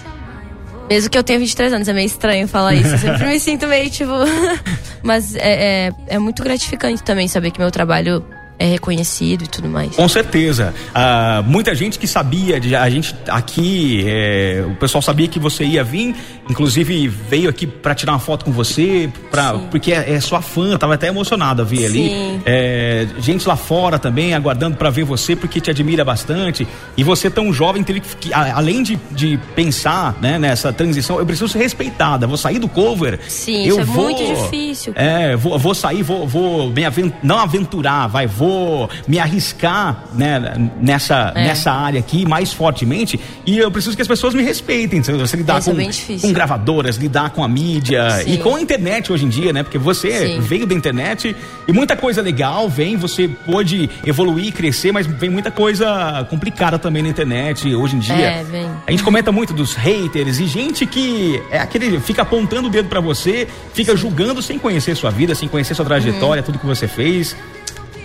mesmo 0.88 1.10
que 1.10 1.18
eu 1.18 1.24
tenha 1.24 1.40
23 1.40 1.74
anos, 1.74 1.88
é 1.88 1.94
meio 1.94 2.06
estranho 2.06 2.48
falar 2.48 2.76
isso. 2.76 2.94
Eu 2.94 2.98
sempre 3.00 3.26
me 3.28 3.40
sinto 3.40 3.66
meio 3.66 3.90
tipo. 3.90 4.12
Mas 5.02 5.36
é, 5.36 5.88
é, 5.88 5.92
é 6.08 6.20
muito 6.20 6.44
gratificante 6.44 7.04
também 7.04 7.28
saber 7.28 7.50
que 7.52 7.60
meu 7.60 7.72
trabalho 7.72 8.24
é 8.58 8.66
reconhecido 8.66 9.44
e 9.44 9.48
tudo 9.48 9.68
mais. 9.68 9.96
Com 9.96 10.08
certeza. 10.08 10.74
Uh, 10.90 11.44
muita 11.44 11.76
gente 11.76 12.00
que 12.00 12.08
sabia, 12.08 12.60
de, 12.60 12.76
a 12.76 12.90
gente 12.90 13.16
aqui, 13.28 14.04
é, 14.08 14.64
o 14.66 14.76
pessoal 14.76 15.02
sabia 15.02 15.28
que 15.28 15.40
você 15.40 15.66
ia 15.66 15.84
vir, 15.84 16.16
inclusive 16.50 17.08
veio 17.08 17.50
aqui 17.50 17.68
para 17.68 17.94
tirar 17.94 18.14
uma 18.14 18.20
foto 18.20 18.46
com 18.46 18.52
você, 18.52 19.12
pra, 19.30 19.54
porque 19.54 19.92
é, 19.92 20.14
é, 20.14 20.20
sua 20.22 20.42
fã, 20.42 20.78
tava 20.78 20.94
até 20.94 21.08
emocionada 21.08 21.64
a 21.64 21.66
ver 21.66 21.86
ali. 21.86 22.42
É, 22.46 23.08
gente 23.20 23.48
lá 23.48 23.56
fora 23.56 24.00
também 24.00 24.34
aguardando 24.34 24.78
para 24.78 24.90
ver 24.90 25.04
você, 25.04 25.36
porque 25.36 25.60
te 25.60 25.70
admira 25.70 26.06
bastante. 26.06 26.68
E 26.96 27.04
você 27.04 27.30
tão 27.30 27.52
jovem 27.52 27.84
teve 27.84 28.00
que, 28.00 28.34
além 28.34 28.84
de, 28.84 28.98
de 29.12 29.38
pensar 29.54 30.18
né, 30.22 30.40
nessa 30.40 30.72
transição, 30.72 31.20
eu 31.20 31.26
preciso 31.26 31.50
ser 31.50 31.60
respeitada. 31.60 32.26
Vou 32.26 32.38
sair 32.38 32.60
do 32.60 32.70
cover. 32.70 33.20
Sim, 33.28 33.66
eu 33.66 33.82
isso 33.82 33.92
vou, 33.92 34.10
é 34.10 34.14
muito 34.14 34.42
difícil. 34.42 34.94
É, 34.96 35.36
vou, 35.36 35.60
vou 35.60 35.76
sair, 35.76 36.04
vou, 36.04 36.26
vou 36.26 36.70
me 36.70 36.86
avent, 36.86 37.14
não 37.22 37.38
aventurar, 37.38 38.08
vai, 38.08 38.28
vou 38.28 38.45
vou 38.46 38.90
me 39.08 39.18
arriscar 39.20 40.04
né, 40.14 40.72
nessa, 40.80 41.34
é. 41.36 41.44
nessa 41.46 41.72
área 41.72 42.00
aqui 42.00 42.28
mais 42.28 42.54
fortemente 42.54 43.20
e 43.46 43.58
eu 43.58 43.72
preciso 43.72 43.96
que 43.96 44.02
as 44.02 44.08
pessoas 44.08 44.34
me 44.34 44.44
respeitem. 44.44 45.02
Você 45.02 45.38
lidar 45.38 45.64
com, 45.64 45.76
com 46.22 46.34
gravadoras, 46.34 46.98
lidar 46.98 47.32
com 47.32 47.44
a 47.44 47.48
mídia 47.48 48.10
Sim. 48.22 48.34
e 48.34 48.38
com 48.38 48.56
a 48.56 48.62
internet 48.62 49.12
hoje 49.12 49.26
em 49.26 49.30
dia, 49.30 49.52
né? 49.52 49.64
Porque 49.64 49.78
você 49.78 50.28
Sim. 50.28 50.40
veio 50.42 50.68
da 50.68 50.76
internet 50.76 51.36
e 51.68 51.72
muita 51.72 51.96
coisa 51.96 52.22
legal 52.22 52.70
vem, 52.70 52.96
você 52.96 53.28
pode 53.28 53.90
evoluir, 54.06 54.54
crescer, 54.54 54.92
mas 54.92 55.08
vem 55.08 55.30
muita 55.30 55.50
coisa 55.50 56.26
complicada 56.30 56.78
também 56.78 57.02
na 57.02 57.10
internet 57.10 57.74
hoje 57.74 57.96
em 57.96 58.00
dia. 58.00 58.16
É, 58.16 58.44
vem. 58.44 58.70
A 58.86 58.92
gente 58.92 59.04
comenta 59.04 59.32
muito 59.32 59.54
dos 59.54 59.74
haters 59.74 60.40
e 60.40 60.46
gente 60.46 60.86
que 60.86 61.42
é 61.50 61.60
aquele 61.60 62.00
fica 62.00 62.22
apontando 62.22 62.68
o 62.68 62.72
dedo 62.72 62.90
para 62.90 63.00
você, 63.00 63.48
fica 63.74 63.96
julgando 63.96 64.42
sem 64.42 64.60
conhecer 64.60 64.96
sua 64.96 65.10
vida, 65.10 65.34
sem 65.34 65.48
conhecer 65.48 65.74
sua 65.74 65.86
trajetória, 65.86 66.42
uhum. 66.42 66.46
tudo 66.46 66.60
que 66.60 66.66
você 66.66 66.88
fez. 66.88 67.36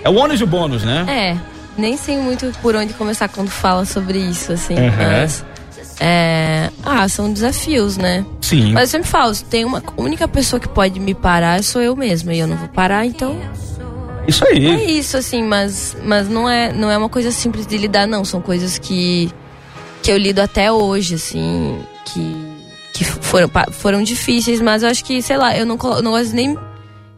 É 0.02 0.08
o 0.08 0.14
ônus 0.14 0.40
e 0.40 0.44
o 0.44 0.46
bônus, 0.46 0.82
né? 0.82 1.04
É. 1.08 1.50
Nem 1.76 1.96
sei 1.96 2.18
muito 2.18 2.52
por 2.60 2.74
onde 2.74 2.92
começar 2.94 3.28
quando 3.28 3.48
fala 3.48 3.84
sobre 3.84 4.18
isso, 4.18 4.52
assim. 4.52 4.74
Uhum. 4.74 4.90
Mas. 4.96 5.44
É, 5.98 6.70
ah, 6.82 7.06
são 7.08 7.30
desafios, 7.30 7.98
né? 7.98 8.24
Sim. 8.40 8.72
Mas 8.72 8.84
eu 8.84 8.88
sempre 8.88 9.08
falo, 9.08 9.34
tem 9.50 9.64
uma 9.66 9.82
única 9.98 10.26
pessoa 10.26 10.58
que 10.58 10.68
pode 10.68 10.98
me 10.98 11.14
parar 11.14 11.62
sou 11.62 11.82
eu 11.82 11.94
mesma. 11.94 12.32
E 12.32 12.38
eu 12.38 12.46
não 12.46 12.56
vou 12.56 12.68
parar, 12.68 13.04
então. 13.04 13.38
Isso 14.26 14.46
aí. 14.46 14.66
É 14.66 14.84
isso, 14.84 15.16
assim, 15.16 15.42
mas, 15.42 15.96
mas 16.02 16.28
não, 16.28 16.48
é, 16.48 16.72
não 16.72 16.90
é 16.90 16.96
uma 16.96 17.08
coisa 17.08 17.30
simples 17.30 17.66
de 17.66 17.76
lidar, 17.76 18.06
não. 18.06 18.24
São 18.24 18.40
coisas 18.40 18.78
que, 18.78 19.30
que 20.02 20.10
eu 20.10 20.16
lido 20.16 20.40
até 20.40 20.72
hoje, 20.72 21.16
assim, 21.16 21.78
que, 22.06 22.36
que 22.94 23.04
foram, 23.04 23.50
foram 23.72 24.02
difíceis, 24.02 24.60
mas 24.60 24.82
eu 24.82 24.88
acho 24.88 25.04
que, 25.04 25.20
sei 25.20 25.36
lá, 25.36 25.56
eu 25.56 25.66
não, 25.66 25.76
não 26.02 26.12
gosto 26.12 26.34
nem 26.34 26.56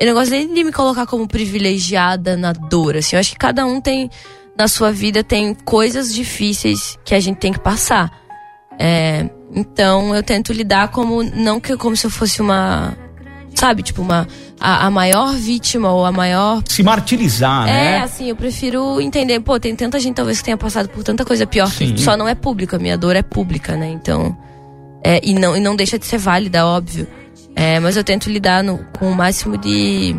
eu 0.03 0.09
não 0.09 0.15
gosto 0.15 0.33
nem 0.33 0.53
de 0.53 0.65
me 0.65 0.73
colocar 0.73 1.07
como 1.07 1.29
privilegiada 1.29 2.37
na 2.37 2.53
dor, 2.53 2.97
assim. 2.97 3.15
Eu 3.15 3.21
acho 3.21 3.31
que 3.31 3.39
cada 3.39 3.65
um 3.65 3.81
tem, 3.81 4.11
na 4.59 4.67
sua 4.67 4.91
vida, 4.91 5.23
tem 5.23 5.55
coisas 5.55 6.13
difíceis 6.13 6.99
que 7.05 7.15
a 7.15 7.21
gente 7.21 7.37
tem 7.37 7.53
que 7.53 7.61
passar. 7.61 8.11
É, 8.77 9.31
então 9.55 10.13
eu 10.13 10.21
tento 10.21 10.53
lidar 10.53 10.89
como, 10.89 11.23
não 11.23 11.61
que 11.61 11.77
como 11.77 11.97
se 11.97 12.05
eu 12.05 12.11
fosse 12.11 12.43
uma, 12.43 12.97
sabe, 13.55 13.85
tipo 13.85 14.03
uma, 14.03 14.27
a, 14.59 14.87
a 14.87 14.91
maior 14.91 15.35
vítima 15.35 15.93
ou 15.93 16.05
a 16.05 16.11
maior... 16.11 16.65
Se 16.69 16.83
martirizar, 16.83 17.69
é, 17.69 17.73
né? 17.73 17.93
É, 17.93 18.01
assim, 18.01 18.29
eu 18.29 18.35
prefiro 18.35 19.01
entender, 19.01 19.39
pô, 19.39 19.61
tem 19.61 19.77
tanta 19.77 20.01
gente 20.01 20.17
talvez 20.17 20.39
que 20.39 20.47
tenha 20.47 20.57
passado 20.57 20.89
por 20.89 21.05
tanta 21.05 21.25
coisa 21.25 21.47
pior 21.47 21.71
Sim. 21.71 21.95
que 21.95 22.01
só 22.01 22.17
não 22.17 22.27
é 22.27 22.35
pública, 22.35 22.75
a 22.75 22.81
minha 22.81 22.99
dor 22.99 23.15
é 23.15 23.23
pública, 23.23 23.77
né? 23.77 23.89
Então, 23.89 24.37
é, 25.05 25.21
e, 25.23 25.33
não, 25.33 25.57
e 25.57 25.61
não 25.61 25.77
deixa 25.77 25.97
de 25.97 26.07
ser 26.07 26.19
válida, 26.19 26.67
óbvio. 26.67 27.07
É, 27.55 27.79
mas 27.81 27.97
eu 27.97 28.05
tento 28.05 28.31
lidar 28.31 28.63
no, 28.63 28.79
com 28.99 29.11
o 29.11 29.15
máximo 29.15 29.57
de 29.57 30.17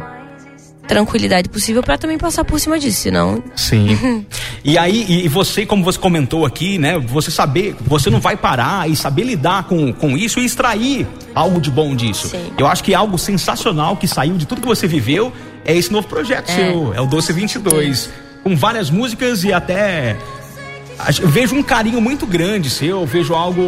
tranquilidade 0.87 1.49
possível 1.49 1.81
para 1.81 1.97
também 1.97 2.17
passar 2.17 2.43
por 2.43 2.59
cima 2.59 2.77
disso, 2.77 3.01
senão. 3.01 3.43
Sim. 3.55 4.25
e 4.63 4.77
aí, 4.77 5.25
e 5.25 5.27
você, 5.27 5.65
como 5.65 5.83
você 5.83 5.97
comentou 5.97 6.45
aqui, 6.45 6.77
né? 6.77 6.99
Você 6.99 7.31
saber, 7.31 7.75
você 7.81 8.09
não 8.09 8.19
vai 8.19 8.35
parar 8.35 8.89
e 8.89 8.95
saber 8.95 9.23
lidar 9.23 9.63
com, 9.63 9.93
com 9.93 10.17
isso 10.17 10.39
e 10.39 10.45
extrair 10.45 11.07
algo 11.33 11.59
de 11.59 11.71
bom 11.71 11.95
disso. 11.95 12.27
Sim. 12.27 12.51
Eu 12.57 12.67
acho 12.67 12.83
que 12.83 12.93
algo 12.93 13.17
sensacional 13.17 13.97
que 13.97 14.07
saiu 14.07 14.35
de 14.35 14.45
tudo 14.45 14.61
que 14.61 14.67
você 14.67 14.87
viveu 14.87 15.31
é 15.65 15.75
esse 15.75 15.91
novo 15.91 16.07
projeto 16.07 16.49
é. 16.49 16.55
seu, 16.55 16.93
é 16.93 17.01
o 17.01 17.05
Doce 17.05 17.31
22. 17.31 17.97
Sim. 17.97 18.09
Com 18.43 18.55
várias 18.57 18.89
músicas 18.89 19.45
e 19.45 19.53
até 19.53 20.17
vejo 21.25 21.55
um 21.55 21.63
carinho 21.63 21.99
muito 21.99 22.25
grande 22.25 22.69
seu, 22.69 23.05
vejo 23.05 23.33
algo, 23.33 23.61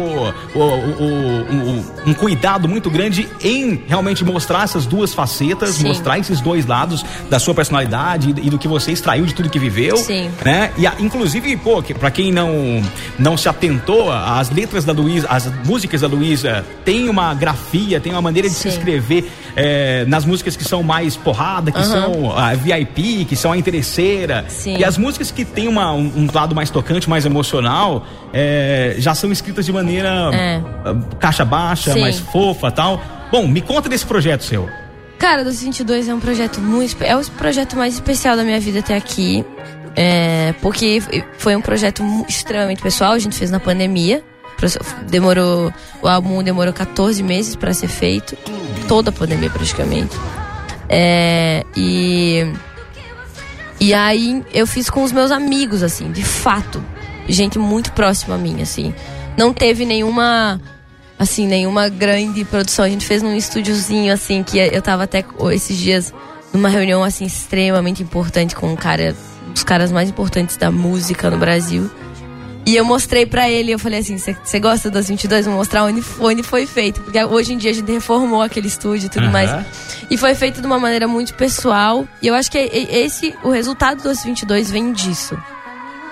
o, 0.54 0.58
o, 0.58 0.64
o, 0.64 1.84
um 2.06 2.14
cuidado 2.14 2.68
muito 2.68 2.90
grande 2.90 3.28
em 3.42 3.82
realmente 3.86 4.24
mostrar 4.24 4.64
essas 4.64 4.86
duas 4.86 5.14
facetas, 5.14 5.70
Sim. 5.70 5.88
mostrar 5.88 6.18
esses 6.18 6.40
dois 6.40 6.66
lados 6.66 7.04
da 7.28 7.38
sua 7.38 7.54
personalidade 7.54 8.30
e 8.30 8.50
do 8.50 8.58
que 8.58 8.68
você 8.68 8.92
extraiu 8.92 9.24
de 9.26 9.34
tudo 9.34 9.50
que 9.50 9.58
viveu, 9.58 9.96
Sim. 9.96 10.30
né? 10.44 10.70
E 10.78 10.86
inclusive, 11.02 11.56
pô, 11.56 11.82
que, 11.82 11.94
para 11.94 12.10
quem 12.10 12.32
não 12.32 12.82
não 13.18 13.36
se 13.36 13.48
atentou, 13.48 14.10
as 14.12 14.50
letras 14.50 14.84
da 14.84 14.92
Luísa, 14.92 15.26
as 15.28 15.50
músicas 15.64 16.00
da 16.00 16.06
Luísa 16.06 16.64
tem 16.84 17.08
uma 17.08 17.34
grafia, 17.34 18.00
tem 18.00 18.12
uma 18.12 18.22
maneira 18.22 18.48
de 18.48 18.54
Sim. 18.54 18.70
se 18.70 18.76
escrever 18.76 19.30
é, 19.54 20.04
nas 20.06 20.24
músicas 20.24 20.56
que 20.56 20.64
são 20.64 20.82
mais 20.82 21.16
porrada, 21.16 21.72
que 21.72 21.78
uhum. 21.78 21.84
são 21.84 22.38
a 22.38 22.54
VIP, 22.54 23.24
que 23.24 23.34
são 23.34 23.52
a 23.52 23.56
interesseira, 23.56 24.44
Sim. 24.48 24.76
e 24.78 24.84
as 24.84 24.98
músicas 24.98 25.30
que 25.30 25.44
tem 25.44 25.66
uma, 25.68 25.92
um, 25.92 26.12
um 26.16 26.28
lado 26.32 26.54
mais 26.54 26.70
tocante, 26.70 27.08
mais 27.08 27.15
emocional, 27.24 28.06
é, 28.32 28.96
já 28.98 29.14
são 29.14 29.32
escritas 29.32 29.64
de 29.64 29.72
maneira 29.72 30.30
é. 30.32 30.62
caixa 31.18 31.44
baixa, 31.44 31.92
Sim. 31.92 32.00
mais 32.00 32.18
fofa 32.18 32.70
tal. 32.70 33.00
Bom, 33.30 33.46
me 33.46 33.60
conta 33.60 33.88
desse 33.88 34.06
projeto 34.06 34.44
seu. 34.44 34.68
Cara, 35.18 35.42
222 35.44 36.08
é 36.08 36.14
um 36.14 36.20
projeto 36.20 36.60
muito. 36.60 37.02
É 37.02 37.16
o 37.16 37.24
projeto 37.32 37.76
mais 37.76 37.94
especial 37.94 38.36
da 38.36 38.44
minha 38.44 38.60
vida 38.60 38.80
até 38.80 38.96
aqui. 38.96 39.44
É, 39.94 40.54
porque 40.60 41.02
foi 41.38 41.56
um 41.56 41.62
projeto 41.62 42.02
extremamente 42.28 42.82
pessoal, 42.82 43.12
a 43.12 43.18
gente 43.18 43.36
fez 43.36 43.50
na 43.50 43.58
pandemia. 43.58 44.22
Demorou. 45.08 45.72
O 46.02 46.08
álbum 46.08 46.42
demorou 46.42 46.72
14 46.72 47.22
meses 47.22 47.56
para 47.56 47.72
ser 47.72 47.88
feito. 47.88 48.36
Toda 48.88 49.10
a 49.10 49.12
pandemia 49.12 49.50
praticamente. 49.50 50.16
É, 50.88 51.64
e. 51.76 52.46
E 53.78 53.92
aí 53.92 54.42
eu 54.54 54.66
fiz 54.66 54.88
com 54.88 55.02
os 55.02 55.12
meus 55.12 55.30
amigos, 55.30 55.82
assim, 55.82 56.10
de 56.10 56.22
fato 56.22 56.82
gente 57.28 57.58
muito 57.58 57.92
próxima 57.92 58.34
a 58.34 58.38
mim, 58.38 58.62
assim. 58.62 58.94
Não 59.36 59.52
teve 59.52 59.84
nenhuma 59.84 60.60
assim, 61.18 61.46
nenhuma 61.46 61.88
grande 61.88 62.44
produção. 62.44 62.84
A 62.84 62.88
gente 62.88 63.06
fez 63.06 63.22
num 63.22 63.34
estúdiozinho, 63.34 64.12
assim, 64.12 64.42
que 64.42 64.58
eu 64.58 64.82
tava 64.82 65.04
até 65.04 65.24
esses 65.52 65.76
dias 65.76 66.12
numa 66.52 66.68
reunião, 66.68 67.02
assim, 67.02 67.24
extremamente 67.24 68.02
importante 68.02 68.54
com 68.54 68.68
um 68.72 68.76
cara, 68.76 69.14
um 69.48 69.52
dos 69.52 69.64
caras 69.64 69.90
mais 69.90 70.08
importantes 70.08 70.56
da 70.56 70.70
música 70.70 71.30
no 71.30 71.38
Brasil. 71.38 71.90
E 72.66 72.74
eu 72.74 72.84
mostrei 72.84 73.24
para 73.24 73.48
ele, 73.48 73.70
eu 73.70 73.78
falei 73.78 74.00
assim, 74.00 74.18
você 74.18 74.58
gosta 74.58 74.90
das 74.90 75.06
22? 75.06 75.46
Vou 75.46 75.54
mostrar 75.54 75.84
onde, 75.84 76.02
onde 76.18 76.42
foi 76.42 76.66
feito. 76.66 77.00
Porque 77.00 77.22
hoje 77.24 77.52
em 77.54 77.56
dia 77.56 77.70
a 77.70 77.74
gente 77.74 77.90
reformou 77.92 78.42
aquele 78.42 78.66
estúdio 78.66 79.06
e 79.06 79.08
tudo 79.08 79.26
uhum. 79.26 79.32
mais. 79.32 79.64
E 80.10 80.16
foi 80.16 80.34
feito 80.34 80.60
de 80.60 80.66
uma 80.66 80.78
maneira 80.78 81.06
muito 81.06 81.32
pessoal. 81.34 82.06
E 82.20 82.26
eu 82.26 82.34
acho 82.34 82.50
que 82.50 82.58
esse, 82.58 83.32
o 83.44 83.50
resultado 83.50 84.02
dos 84.02 84.24
22 84.24 84.68
vem 84.68 84.92
disso. 84.92 85.38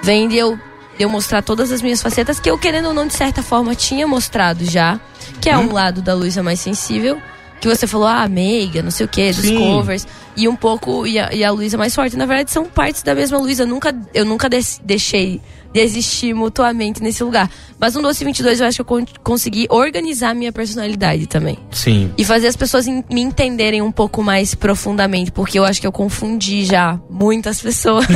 Vem 0.04 0.28
de 0.28 0.36
eu 0.36 0.56
de 0.96 1.02
eu 1.04 1.08
mostrar 1.08 1.42
todas 1.42 1.72
as 1.72 1.82
minhas 1.82 2.02
facetas, 2.02 2.38
que 2.38 2.50
eu, 2.50 2.58
querendo 2.58 2.88
ou 2.88 2.94
não, 2.94 3.06
de 3.06 3.14
certa 3.14 3.42
forma, 3.42 3.74
tinha 3.74 4.06
mostrado 4.06 4.64
já. 4.64 5.00
Que 5.40 5.50
é 5.50 5.58
um 5.58 5.72
lado 5.72 6.00
da 6.00 6.14
Luísa 6.14 6.42
mais 6.42 6.60
sensível. 6.60 7.20
Que 7.60 7.68
você 7.68 7.86
falou, 7.86 8.06
ah, 8.06 8.28
meiga, 8.28 8.82
não 8.82 8.90
sei 8.90 9.06
o 9.06 9.08
que, 9.08 9.32
dos 9.32 9.46
Sim. 9.46 9.56
covers. 9.56 10.06
E 10.36 10.46
um 10.48 10.56
pouco, 10.56 11.06
e 11.06 11.18
a, 11.18 11.32
e 11.32 11.42
a 11.42 11.50
Luísa 11.50 11.78
mais 11.78 11.94
forte. 11.94 12.16
Na 12.16 12.26
verdade, 12.26 12.50
são 12.50 12.64
partes 12.66 13.02
da 13.02 13.14
mesma 13.14 13.38
Luísa. 13.38 13.64
Nunca, 13.64 13.94
eu 14.12 14.24
nunca 14.24 14.48
deixei 14.82 15.40
de 15.74 15.80
existir 15.80 16.32
mutuamente 16.32 17.02
nesse 17.02 17.24
lugar. 17.24 17.50
Mas 17.80 17.96
no 17.96 18.02
Doce 18.02 18.24
22 18.24 18.60
eu 18.60 18.66
acho 18.66 18.84
que 18.84 18.92
eu 18.92 19.06
consegui 19.24 19.66
organizar 19.68 20.32
minha 20.32 20.52
personalidade 20.52 21.26
também. 21.26 21.58
Sim. 21.72 22.12
E 22.16 22.24
fazer 22.24 22.46
as 22.46 22.56
pessoas 22.56 22.86
me 22.86 23.20
entenderem 23.20 23.82
um 23.82 23.90
pouco 23.90 24.22
mais 24.22 24.54
profundamente, 24.54 25.32
porque 25.32 25.58
eu 25.58 25.64
acho 25.64 25.80
que 25.80 25.86
eu 25.86 25.90
confundi 25.90 26.64
já 26.64 27.00
muitas 27.10 27.60
pessoas. 27.60 28.06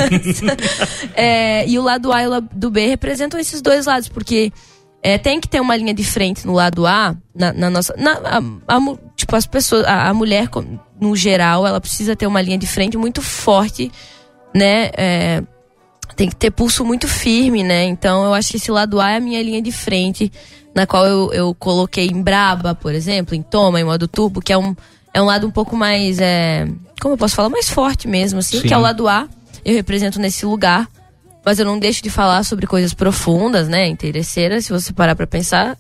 é, 1.17 1.69
e 1.69 1.77
o 1.81 1.83
lado 1.83 2.13
A 2.13 2.23
e 2.23 2.27
o 2.29 2.31
lado 2.31 2.71
B 2.71 2.87
representam 2.87 3.41
esses 3.41 3.61
dois 3.61 3.87
lados, 3.87 4.09
porque 4.09 4.53
é, 5.03 5.19
tem 5.19 5.41
que 5.41 5.49
ter 5.49 5.61
uma 5.61 5.77
linha 5.77 5.93
de 5.93 6.05
frente 6.05 6.47
no 6.47 6.53
lado 6.53 6.87
A, 6.87 7.17
na, 7.35 7.53
na 7.53 7.69
nossa. 7.69 7.93
Na, 7.99 8.13
a, 8.13 8.39
a, 8.39 8.97
tipo, 9.17 9.35
as 9.35 9.47
pessoas. 9.47 9.85
A, 9.85 10.09
a, 10.09 10.15
mulher, 10.15 10.49
no 11.01 11.17
geral, 11.17 11.67
ela 11.67 11.81
precisa 11.81 12.15
ter 12.15 12.27
uma 12.29 12.41
linha 12.41 12.59
de 12.59 12.69
frente 12.69 12.97
muito 12.97 13.21
forte, 13.21 13.91
né? 14.55 14.91
É, 14.97 15.43
tem 16.19 16.29
que 16.29 16.35
ter 16.35 16.51
pulso 16.51 16.85
muito 16.85 17.07
firme, 17.07 17.63
né? 17.63 17.85
Então 17.85 18.25
eu 18.25 18.35
acho 18.35 18.51
que 18.51 18.57
esse 18.57 18.73
lado 18.73 19.01
A 19.01 19.13
é 19.13 19.17
a 19.19 19.21
minha 19.21 19.41
linha 19.41 19.63
de 19.63 19.71
frente, 19.71 20.33
na 20.75 20.85
qual 20.85 21.07
eu, 21.07 21.33
eu 21.33 21.55
coloquei 21.55 22.09
em 22.09 22.21
Braba, 22.21 22.75
por 22.75 22.93
exemplo, 22.93 23.37
em 23.37 23.41
Toma, 23.41 23.81
em 23.81 23.85
modo 23.85 24.09
turbo, 24.09 24.41
que 24.41 24.53
é 24.53 24.59
um, 24.59 24.75
é 25.15 25.23
um 25.23 25.27
lado 25.27 25.47
um 25.47 25.51
pouco 25.53 25.77
mais. 25.77 26.19
É, 26.19 26.67
como 27.01 27.15
eu 27.15 27.19
posso 27.19 27.37
falar? 27.37 27.49
Mais 27.49 27.71
forte 27.71 28.09
mesmo, 28.09 28.41
assim, 28.41 28.61
Sim. 28.61 28.67
que 28.67 28.75
é 28.75 28.77
o 28.77 28.81
lado 28.81 29.07
A. 29.07 29.29
Eu 29.65 29.75
represento 29.77 30.19
nesse 30.19 30.45
lugar. 30.45 30.89
mas 31.45 31.61
eu 31.61 31.65
não 31.65 31.79
deixo 31.79 32.03
de 32.03 32.11
falar 32.11 32.43
sobre 32.43 32.67
coisas 32.67 32.93
profundas, 32.93 33.69
né? 33.69 33.87
Interesseiras, 33.87 34.67
se 34.67 34.73
você 34.73 34.93
parar 34.93 35.15
pra 35.15 35.27
pensar. 35.27 35.79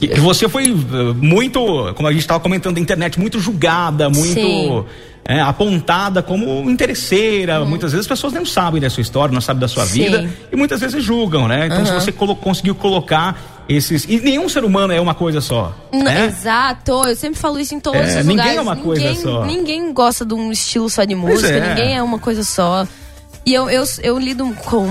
E 0.00 0.20
você 0.20 0.48
foi 0.48 0.70
uh, 0.70 1.14
muito, 1.14 1.60
como 1.94 2.08
a 2.08 2.12
gente 2.12 2.20
estava 2.20 2.40
comentando 2.40 2.74
da 2.74 2.80
internet, 2.80 3.18
muito 3.18 3.40
julgada, 3.40 4.10
muito 4.10 4.84
é, 5.24 5.40
apontada 5.40 6.22
como 6.22 6.70
interesseira. 6.70 7.60
Uhum. 7.60 7.66
Muitas 7.66 7.92
vezes 7.92 8.04
as 8.04 8.08
pessoas 8.08 8.32
não 8.32 8.46
sabem 8.46 8.80
da 8.80 8.90
sua 8.90 9.00
história, 9.00 9.32
não 9.32 9.40
sabem 9.40 9.60
da 9.60 9.68
sua 9.68 9.86
Sim. 9.86 10.04
vida 10.04 10.30
e 10.50 10.56
muitas 10.56 10.80
vezes 10.80 11.02
julgam, 11.02 11.46
né? 11.46 11.66
Então, 11.66 11.80
uhum. 11.80 11.86
se 11.86 11.92
você 11.92 12.12
conseguiu 12.12 12.74
colocar 12.74 13.64
esses. 13.68 14.04
E 14.08 14.18
nenhum 14.20 14.48
ser 14.48 14.64
humano 14.64 14.92
é 14.92 15.00
uma 15.00 15.14
coisa 15.14 15.40
só. 15.40 15.74
né? 15.92 16.26
Exato, 16.26 17.06
eu 17.06 17.14
sempre 17.14 17.38
falo 17.38 17.60
isso 17.60 17.74
em 17.74 17.80
todos 17.80 18.00
é, 18.00 18.20
os 18.20 18.26
ninguém 18.26 18.30
lugares. 18.30 18.46
Ninguém 18.46 18.56
é 18.56 18.60
uma 18.60 18.74
ninguém, 18.74 18.84
coisa 18.84 19.22
só. 19.22 19.44
Ninguém 19.44 19.92
gosta 19.92 20.24
de 20.24 20.34
um 20.34 20.50
estilo 20.50 20.88
só 20.88 21.04
de 21.04 21.14
música, 21.14 21.48
é. 21.48 21.68
ninguém 21.68 21.96
é 21.96 22.02
uma 22.02 22.18
coisa 22.18 22.42
só. 22.42 22.86
E 23.44 23.52
eu, 23.52 23.68
eu, 23.68 23.84
eu 24.02 24.18
lido 24.18 24.46
com 24.64 24.86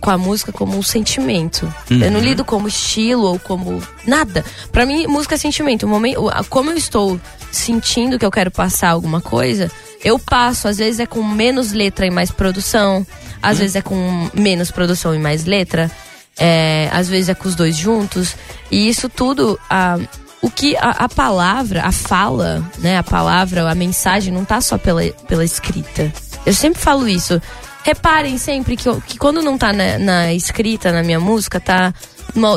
com 0.00 0.10
a 0.10 0.18
música 0.18 0.52
como 0.52 0.76
um 0.76 0.82
sentimento. 0.82 1.72
Uhum. 1.90 2.02
Eu 2.02 2.10
não 2.10 2.20
lido 2.20 2.44
como 2.44 2.68
estilo 2.68 3.24
ou 3.24 3.38
como 3.38 3.82
nada. 4.06 4.44
Para 4.70 4.84
mim, 4.84 5.06
música 5.06 5.34
é 5.34 5.38
sentimento. 5.38 5.86
O 5.86 5.88
momento, 5.88 6.20
como 6.50 6.70
eu 6.70 6.76
estou 6.76 7.20
sentindo 7.50 8.18
que 8.18 8.26
eu 8.26 8.30
quero 8.30 8.50
passar 8.50 8.90
alguma 8.90 9.20
coisa, 9.20 9.70
eu 10.04 10.18
passo. 10.18 10.68
Às 10.68 10.78
vezes 10.78 11.00
é 11.00 11.06
com 11.06 11.22
menos 11.22 11.72
letra 11.72 12.06
e 12.06 12.10
mais 12.10 12.30
produção. 12.30 13.06
Às 13.42 13.52
uhum. 13.52 13.58
vezes 13.60 13.76
é 13.76 13.82
com 13.82 14.30
menos 14.34 14.70
produção 14.70 15.14
e 15.14 15.18
mais 15.18 15.44
letra. 15.44 15.90
É, 16.38 16.88
às 16.92 17.08
vezes 17.08 17.30
é 17.30 17.34
com 17.34 17.48
os 17.48 17.54
dois 17.54 17.76
juntos. 17.76 18.36
E 18.70 18.88
isso 18.88 19.08
tudo, 19.08 19.58
a, 19.68 19.98
o 20.40 20.50
que 20.50 20.76
a, 20.76 20.90
a, 20.90 21.08
palavra, 21.08 21.82
a 21.82 21.92
fala, 21.92 22.64
né, 22.78 22.96
a 22.96 23.02
palavra, 23.02 23.68
a 23.68 23.74
mensagem 23.74 24.32
não 24.32 24.44
tá 24.44 24.60
só 24.60 24.78
pela, 24.78 25.02
pela 25.26 25.44
escrita. 25.44 26.12
Eu 26.46 26.54
sempre 26.54 26.80
falo 26.80 27.08
isso. 27.08 27.40
Reparem 27.88 28.36
sempre 28.36 28.76
que, 28.76 28.84
que 29.06 29.16
quando 29.16 29.40
não 29.40 29.56
tá 29.56 29.72
na, 29.72 29.98
na 29.98 30.34
escrita, 30.34 30.92
na 30.92 31.02
minha 31.02 31.18
música, 31.18 31.58
tá, 31.58 31.94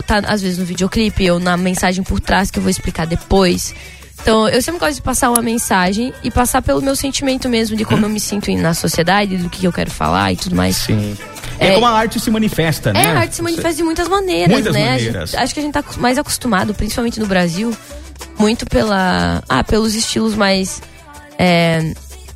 tá 0.06 0.18
às 0.28 0.42
vezes 0.42 0.58
no 0.58 0.66
videoclipe 0.66 1.32
ou 1.32 1.40
na 1.40 1.56
mensagem 1.56 2.04
por 2.04 2.20
trás 2.20 2.52
que 2.52 2.60
eu 2.60 2.62
vou 2.62 2.70
explicar 2.70 3.08
depois. 3.08 3.74
Então, 4.22 4.50
eu 4.50 4.62
sempre 4.62 4.82
gosto 4.82 4.96
de 4.96 5.02
passar 5.02 5.30
uma 5.30 5.42
mensagem 5.42 6.14
e 6.22 6.30
passar 6.30 6.62
pelo 6.62 6.82
meu 6.82 6.98
sentimento 6.98 7.48
mesmo 7.48 7.78
de 7.78 7.86
como 7.86 8.06
eu 8.06 8.10
me 8.10 8.20
sinto 8.20 8.52
na 8.58 8.74
sociedade, 8.74 9.38
do 9.38 9.50
que 9.50 9.66
eu 9.66 9.72
quero 9.72 9.90
falar 9.90 10.34
e 10.34 10.36
tudo 10.36 10.54
mais. 10.54 10.76
Sim. 10.76 11.18
É, 11.58 11.70
é 11.70 11.74
como 11.76 11.86
a 11.86 11.92
arte 11.92 12.20
se 12.20 12.30
manifesta, 12.30 12.92
né? 12.92 13.02
É, 13.02 13.12
a 13.12 13.20
arte 13.20 13.36
se 13.38 13.42
manifesta 13.42 13.76
de 13.76 13.84
muitas 13.84 14.10
maneiras, 14.10 14.52
muitas 14.52 14.74
né? 14.74 14.90
Maneiras. 14.90 15.30
Gente, 15.30 15.42
acho 15.42 15.54
que 15.54 15.60
a 15.62 15.64
gente 15.64 15.74
tá 15.74 15.84
mais 15.96 16.18
acostumado, 16.18 16.74
principalmente 16.74 17.22
no 17.22 17.26
Brasil, 17.26 17.74
muito 18.38 18.66
pela. 18.66 19.42
Ah, 19.48 19.64
pelos 19.64 19.96
estilos 19.96 20.36
mais. 20.36 20.82
É, 21.40 21.94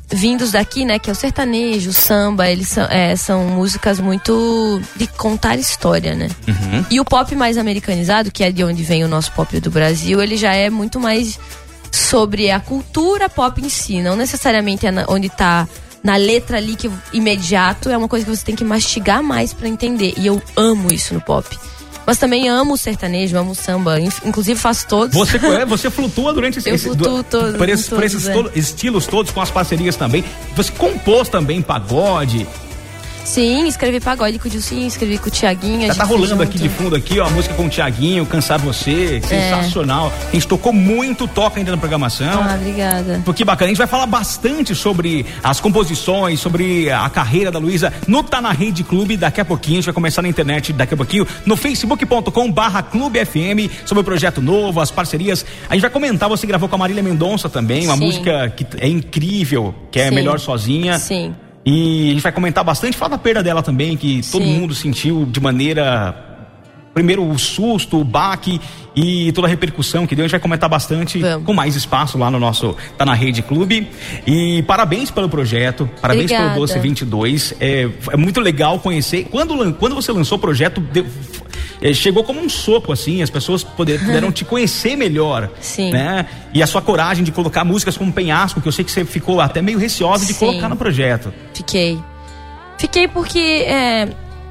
vindos 0.08 0.52
daqui, 0.52 0.84
né? 0.84 0.98
Que 0.98 1.10
é 1.10 1.12
o 1.12 1.16
sertanejo, 1.16 1.90
o 1.90 1.92
samba, 1.92 2.48
eles 2.48 2.68
são, 2.68 2.84
é, 2.84 3.16
são 3.16 3.44
músicas 3.46 3.98
muito 3.98 4.80
de 4.96 5.06
contar 5.06 5.56
história, 5.56 6.14
né? 6.14 6.28
Uhum. 6.46 6.84
E 6.90 7.00
o 7.00 7.04
pop 7.04 7.34
mais 7.34 7.58
americanizado, 7.58 8.30
que 8.30 8.44
é 8.44 8.52
de 8.52 8.62
onde 8.62 8.82
vem 8.82 9.04
o 9.04 9.08
nosso 9.08 9.32
pop 9.32 9.58
do 9.60 9.70
Brasil, 9.70 10.22
ele 10.22 10.36
já 10.36 10.54
é 10.54 10.70
muito 10.70 11.00
mais 11.00 11.38
sobre 11.90 12.50
a 12.50 12.60
cultura 12.60 13.28
pop 13.28 13.60
em 13.60 13.68
si, 13.68 14.02
não 14.02 14.16
necessariamente 14.16 14.86
é 14.86 14.90
na, 14.90 15.06
onde 15.08 15.28
tá 15.28 15.66
na 16.02 16.16
letra 16.16 16.58
ali 16.58 16.76
que 16.76 16.90
imediato 17.12 17.90
é 17.90 17.96
uma 17.96 18.06
coisa 18.06 18.24
que 18.24 18.30
você 18.30 18.44
tem 18.44 18.54
que 18.54 18.64
mastigar 18.64 19.22
mais 19.22 19.52
para 19.52 19.66
entender. 19.66 20.14
E 20.16 20.26
eu 20.26 20.40
amo 20.56 20.92
isso 20.92 21.12
no 21.12 21.20
pop. 21.20 21.58
Mas 22.06 22.18
também 22.18 22.48
amo 22.48 22.74
o 22.74 22.76
sertanejo, 22.76 23.36
amo 23.36 23.50
o 23.50 23.54
samba. 23.54 23.98
Inclusive 24.00 24.58
faço 24.58 24.86
todos. 24.86 25.14
Você, 25.14 25.38
é, 25.38 25.66
você 25.66 25.90
flutua 25.90 26.32
durante 26.32 26.58
esse, 26.58 26.70
eu 26.70 26.78
flutuo 26.78 27.24
todo, 27.24 27.58
por, 27.58 27.68
esses, 27.68 27.88
todos, 27.88 27.98
por 27.98 28.04
esses 28.04 28.28
é. 28.28 28.58
estilos 28.58 29.06
todos, 29.06 29.32
com 29.32 29.40
as 29.40 29.50
parcerias 29.50 29.96
também. 29.96 30.24
Você 30.54 30.70
compôs 30.70 31.28
também 31.28 31.60
pagode. 31.60 32.46
Sim, 33.26 33.66
escrevi 33.66 33.98
pagode 33.98 34.38
com 34.38 34.46
o 34.46 34.50
Dilcinho, 34.50 34.86
escrevi 34.86 35.18
com 35.18 35.26
o 35.26 35.30
Tiaguinho. 35.30 35.92
tá 35.92 36.04
rolando 36.04 36.44
aqui 36.44 36.58
de 36.58 36.68
fundo 36.68 36.94
aqui, 36.94 37.18
ó, 37.18 37.26
a 37.26 37.30
música 37.30 37.54
com 37.56 37.66
o 37.66 37.68
Tiaguinho, 37.68 38.24
Cansar 38.24 38.60
Você, 38.60 39.16
é. 39.16 39.20
sensacional. 39.20 40.12
A 40.28 40.32
gente 40.32 40.46
tocou 40.46 40.72
muito, 40.72 41.26
toca 41.26 41.58
ainda 41.58 41.72
na 41.72 41.76
programação. 41.76 42.40
Ah, 42.40 42.54
obrigada. 42.54 43.20
Porque 43.24 43.44
bacana, 43.44 43.66
a 43.66 43.68
gente 43.70 43.78
vai 43.78 43.88
falar 43.88 44.06
bastante 44.06 44.76
sobre 44.76 45.26
as 45.42 45.58
composições, 45.58 46.38
sobre 46.38 46.88
a 46.88 47.10
carreira 47.10 47.50
da 47.50 47.58
Luísa 47.58 47.92
no 48.06 48.22
Tá 48.22 48.40
na 48.40 48.52
Rede 48.52 48.84
Clube 48.84 49.16
daqui 49.16 49.40
a 49.40 49.44
pouquinho, 49.44 49.78
a 49.78 49.80
gente 49.80 49.86
vai 49.86 49.94
começar 49.94 50.22
na 50.22 50.28
internet 50.28 50.72
daqui 50.72 50.94
a 50.94 50.96
pouquinho, 50.96 51.26
no 51.44 51.56
facebook.com 51.56 52.52
barra 52.52 52.80
Clube 52.80 53.18
FM, 53.24 53.68
sobre 53.84 54.02
o 54.02 54.04
projeto 54.04 54.40
novo, 54.40 54.80
as 54.80 54.92
parcerias. 54.92 55.44
A 55.68 55.74
gente 55.74 55.82
vai 55.82 55.90
comentar, 55.90 56.28
você 56.28 56.46
gravou 56.46 56.68
com 56.68 56.76
a 56.76 56.78
Marília 56.78 57.02
Mendonça 57.02 57.48
também, 57.48 57.86
uma 57.86 57.96
Sim. 57.96 58.04
música 58.04 58.50
que 58.50 58.64
é 58.78 58.86
incrível, 58.86 59.74
que 59.90 59.98
é 59.98 60.10
Sim. 60.10 60.14
Melhor 60.14 60.38
Sozinha. 60.38 60.96
Sim. 61.00 61.34
E 61.66 62.10
a 62.10 62.12
gente 62.12 62.22
vai 62.22 62.30
comentar 62.30 62.62
bastante, 62.62 62.96
fala 62.96 63.10
da 63.10 63.18
perda 63.18 63.42
dela 63.42 63.60
também, 63.60 63.96
que 63.96 64.22
Sim. 64.22 64.30
todo 64.30 64.44
mundo 64.44 64.72
sentiu 64.72 65.26
de 65.26 65.40
maneira. 65.40 66.22
Primeiro 66.94 67.28
o 67.28 67.38
susto, 67.38 68.00
o 68.00 68.04
baque 68.04 68.58
e 68.94 69.30
toda 69.32 69.46
a 69.46 69.50
repercussão 69.50 70.06
que 70.06 70.14
deu. 70.14 70.24
A 70.24 70.26
gente 70.28 70.32
vai 70.32 70.40
comentar 70.40 70.66
bastante 70.66 71.18
Vamos. 71.18 71.44
com 71.44 71.52
mais 71.52 71.76
espaço 71.76 72.16
lá 72.16 72.30
no 72.30 72.38
nosso 72.38 72.74
Tá 72.96 73.04
na 73.04 73.12
Rede 73.12 73.42
Clube. 73.42 73.86
E 74.26 74.62
parabéns 74.62 75.10
pelo 75.10 75.28
projeto, 75.28 75.90
parabéns 76.00 76.30
Obrigada. 76.30 76.54
pelo 76.54 76.66
Doce 76.66 76.78
22. 76.78 77.54
É, 77.60 77.90
é 78.12 78.16
muito 78.16 78.40
legal 78.40 78.78
conhecer. 78.78 79.24
Quando, 79.30 79.74
quando 79.74 79.94
você 79.94 80.10
lançou 80.10 80.38
o 80.38 80.40
projeto, 80.40 80.80
deu, 80.80 81.04
é, 81.80 81.92
chegou 81.92 82.24
como 82.24 82.40
um 82.40 82.48
soco, 82.48 82.92
assim, 82.92 83.22
as 83.22 83.30
pessoas 83.30 83.62
poder, 83.62 83.98
puderam 84.04 84.32
te 84.32 84.44
conhecer 84.44 84.96
melhor. 84.96 85.50
Sim. 85.60 85.90
Né? 85.90 86.26
E 86.52 86.62
a 86.62 86.66
sua 86.66 86.82
coragem 86.82 87.24
de 87.24 87.32
colocar 87.32 87.64
músicas 87.64 87.96
como 87.96 88.12
Penhasco, 88.12 88.60
que 88.60 88.68
eu 88.68 88.72
sei 88.72 88.84
que 88.84 88.90
você 88.90 89.04
ficou 89.04 89.40
até 89.40 89.60
meio 89.60 89.78
receosa 89.78 90.24
de 90.26 90.34
Sim. 90.34 90.46
colocar 90.46 90.68
no 90.68 90.76
projeto. 90.76 91.32
Fiquei. 91.52 91.98
Fiquei 92.78 93.08
porque 93.08 93.38
é, 93.38 94.08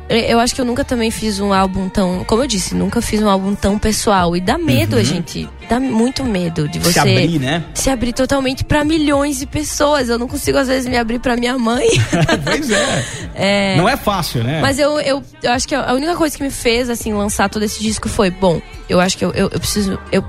eu 0.08 0.40
acho 0.40 0.54
que 0.54 0.62
eu 0.62 0.66
nunca 0.66 0.86
também 0.86 1.10
fiz 1.10 1.40
um 1.40 1.52
álbum 1.52 1.90
tão. 1.90 2.24
Como 2.26 2.44
eu 2.44 2.48
disse, 2.48 2.76
nunca 2.76 3.02
fiz 3.02 3.22
um 3.24 3.30
álbum 3.30 3.56
tão 3.56 3.80
pessoal. 3.80 4.36
E 4.36 4.42
dá 4.42 4.56
medo, 4.56 4.96
uhum. 4.96 5.02
a 5.02 5.04
gente. 5.04 5.50
Dá 5.68 5.80
muito 5.80 6.24
medo 6.24 6.70
de 6.70 6.78
você. 6.78 6.94
Se 6.94 7.00
abrir, 7.00 7.40
né? 7.40 7.64
Se 7.74 7.90
abrir 7.90 8.14
totalmente 8.14 8.64
para 8.64 8.84
milhões 8.84 9.40
de 9.40 9.48
pessoas. 9.48 10.08
Eu 10.08 10.20
não 10.20 10.28
consigo, 10.28 10.60
às 10.60 10.68
vezes, 10.68 10.88
me 10.88 10.96
abrir 10.96 11.18
para 11.18 11.36
minha 11.36 11.58
mãe. 11.58 11.88
pois 12.46 12.70
é. 12.70 13.06
é. 13.34 13.78
Não 13.78 13.90
é 13.90 13.98
fácil, 13.98 14.44
né? 14.44 14.62
Mas 14.62 14.78
eu, 14.78 15.00
eu, 15.00 15.24
eu, 15.42 15.52
acho 15.52 15.68
que 15.68 15.74
a 15.74 15.92
única 15.94 16.16
coisa 16.16 16.38
que 16.38 16.44
me 16.44 16.52
fez, 16.52 16.88
assim, 16.88 17.12
lançar 17.12 17.50
todo 17.50 17.64
esse 17.64 17.82
disco 17.82 18.08
foi: 18.08 18.30
bom, 18.30 18.62
eu 18.88 19.00
acho 19.00 19.18
que 19.18 19.26
eu, 19.26 19.32
eu, 19.32 19.50
eu 19.52 19.60
preciso. 19.60 19.98
Eu, 20.12 20.24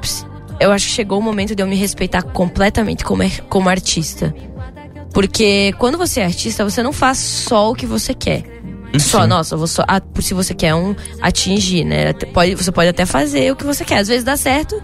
eu 0.59 0.73
acho 0.73 0.87
que 0.87 0.93
chegou 0.93 1.19
o 1.19 1.23
momento 1.23 1.55
de 1.55 1.62
eu 1.62 1.67
me 1.67 1.77
respeitar 1.77 2.23
completamente 2.23 3.05
como, 3.05 3.23
como 3.51 3.69
artista. 3.69 4.35
Porque 5.12 5.75
quando 5.79 5.99
você 5.99 6.21
é 6.21 6.25
artista, 6.25 6.65
você 6.65 6.83
não 6.83 6.95
faz 6.95 7.19
só 7.19 7.71
o 7.71 7.75
que 7.75 7.85
você 7.85 8.15
quer 8.15 8.56
só, 8.98 9.26
nossa, 9.26 9.56
vou 9.56 9.66
só, 9.66 9.85
ah, 9.87 10.00
se 10.20 10.35
você 10.35 10.54
quer 10.54 10.74
um 10.74 10.94
atingir, 11.20 11.85
né? 11.85 12.12
Pode, 12.12 12.54
você 12.54 12.72
pode 12.72 12.88
até 12.88 13.04
fazer 13.06 13.52
o 13.52 13.56
que 13.56 13.64
você 13.64 13.85
quer. 13.85 13.98
Às 13.98 14.09
vezes 14.09 14.24
dá 14.24 14.37
certo, 14.37 14.80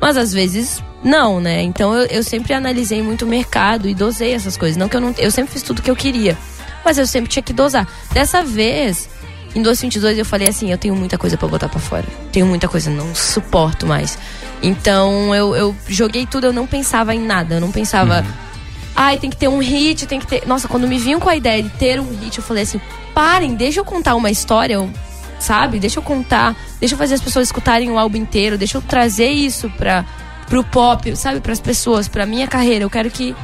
mas 0.00 0.16
às 0.16 0.32
vezes 0.32 0.82
não, 1.02 1.40
né? 1.40 1.62
Então 1.62 1.94
eu, 1.94 2.06
eu 2.06 2.22
sempre 2.22 2.54
analisei 2.54 3.02
muito 3.02 3.24
o 3.24 3.28
mercado 3.28 3.88
e 3.88 3.94
dosei 3.94 4.34
essas 4.34 4.56
coisas. 4.56 4.76
Não 4.76 4.88
que 4.88 4.96
eu 4.96 5.00
não. 5.00 5.14
Eu 5.18 5.30
sempre 5.30 5.52
fiz 5.52 5.62
tudo 5.62 5.80
o 5.80 5.82
que 5.82 5.90
eu 5.90 5.96
queria. 5.96 6.36
Mas 6.84 6.98
eu 6.98 7.06
sempre 7.06 7.30
tinha 7.30 7.42
que 7.42 7.52
dosar. 7.52 7.86
Dessa 8.12 8.42
vez, 8.42 9.08
em 9.54 9.62
2022, 9.62 10.18
eu 10.18 10.24
falei 10.24 10.48
assim: 10.48 10.70
eu 10.70 10.78
tenho 10.78 10.94
muita 10.94 11.18
coisa 11.18 11.36
para 11.36 11.48
botar 11.48 11.68
para 11.68 11.80
fora. 11.80 12.06
Tenho 12.30 12.46
muita 12.46 12.68
coisa, 12.68 12.90
não 12.90 13.14
suporto 13.14 13.86
mais. 13.86 14.18
Então 14.62 15.34
eu, 15.34 15.56
eu 15.56 15.76
joguei 15.88 16.26
tudo, 16.26 16.46
eu 16.46 16.52
não 16.52 16.66
pensava 16.66 17.14
em 17.14 17.20
nada. 17.20 17.56
Eu 17.56 17.60
não 17.60 17.70
pensava. 17.70 18.20
Uhum 18.20 18.51
Ai, 18.94 19.18
tem 19.18 19.30
que 19.30 19.36
ter 19.36 19.48
um 19.48 19.58
hit, 19.58 20.06
tem 20.06 20.20
que 20.20 20.26
ter. 20.26 20.46
Nossa, 20.46 20.68
quando 20.68 20.86
me 20.86 20.98
vinham 20.98 21.18
com 21.18 21.28
a 21.28 21.36
ideia 21.36 21.62
de 21.62 21.70
ter 21.70 22.00
um 22.00 22.08
hit, 22.10 22.38
eu 22.38 22.44
falei 22.44 22.64
assim: 22.64 22.80
parem, 23.14 23.54
deixa 23.54 23.80
eu 23.80 23.84
contar 23.84 24.14
uma 24.14 24.30
história, 24.30 24.78
sabe? 25.38 25.78
Deixa 25.78 25.98
eu 25.98 26.02
contar, 26.02 26.54
deixa 26.78 26.94
eu 26.94 26.98
fazer 26.98 27.14
as 27.14 27.20
pessoas 27.20 27.48
escutarem 27.48 27.90
o 27.90 27.98
álbum 27.98 28.18
inteiro, 28.18 28.58
deixa 28.58 28.76
eu 28.76 28.82
trazer 28.82 29.28
isso 29.28 29.70
pra, 29.70 30.04
pro 30.46 30.62
pop, 30.64 31.16
sabe? 31.16 31.40
Para 31.40 31.52
as 31.52 31.60
pessoas, 31.60 32.06
pra 32.06 32.26
minha 32.26 32.46
carreira. 32.46 32.84
Eu 32.84 32.90
quero 32.90 33.10
que 33.10 33.34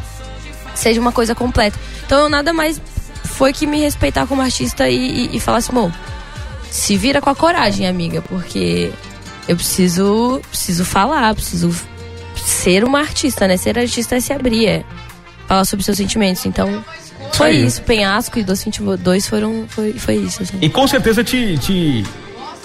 seja 0.75 1.01
uma 1.01 1.13
coisa 1.13 1.35
completa. 1.35 1.79
Então, 2.05 2.21
eu 2.21 2.29
nada 2.29 2.53
mais 2.53 2.81
foi 3.25 3.53
que 3.53 3.67
me 3.67 3.79
respeitar 3.79 4.27
como 4.27 4.43
artista 4.43 4.89
e, 4.89 4.97
e, 4.97 5.37
e 5.37 5.41
falar 5.41 5.59
assim: 5.59 5.73
bom, 5.73 5.91
se 6.71 6.97
vira 6.97 7.21
com 7.21 7.31
a 7.31 7.35
coragem, 7.35 7.87
amiga, 7.87 8.21
porque 8.21 8.93
eu 9.49 9.57
preciso, 9.57 10.43
preciso 10.51 10.85
falar, 10.85 11.35
preciso 11.35 11.75
ser 12.37 12.85
uma 12.85 13.01
artista, 13.01 13.49
né? 13.49 13.57
Ser 13.57 13.79
artista 13.79 14.17
é 14.17 14.21
se 14.21 14.33
abrir, 14.33 14.67
é 14.67 14.85
falar 15.49 15.65
sobre 15.65 15.85
seus 15.85 15.97
sentimentos. 15.97 16.45
Então, 16.47 16.85
foi 17.33 17.53
isso. 17.53 17.83
Penhasco 17.83 18.39
e 18.39 18.45
Doce 18.45 18.67
22 18.67 19.27
foram, 19.27 19.65
foi, 19.69 19.95
foi 19.95 20.17
isso. 20.17 20.43
Assim. 20.43 20.59
E 20.61 20.69
com 20.69 20.87
certeza 20.87 21.25
te, 21.25 21.57
te, 21.59 22.05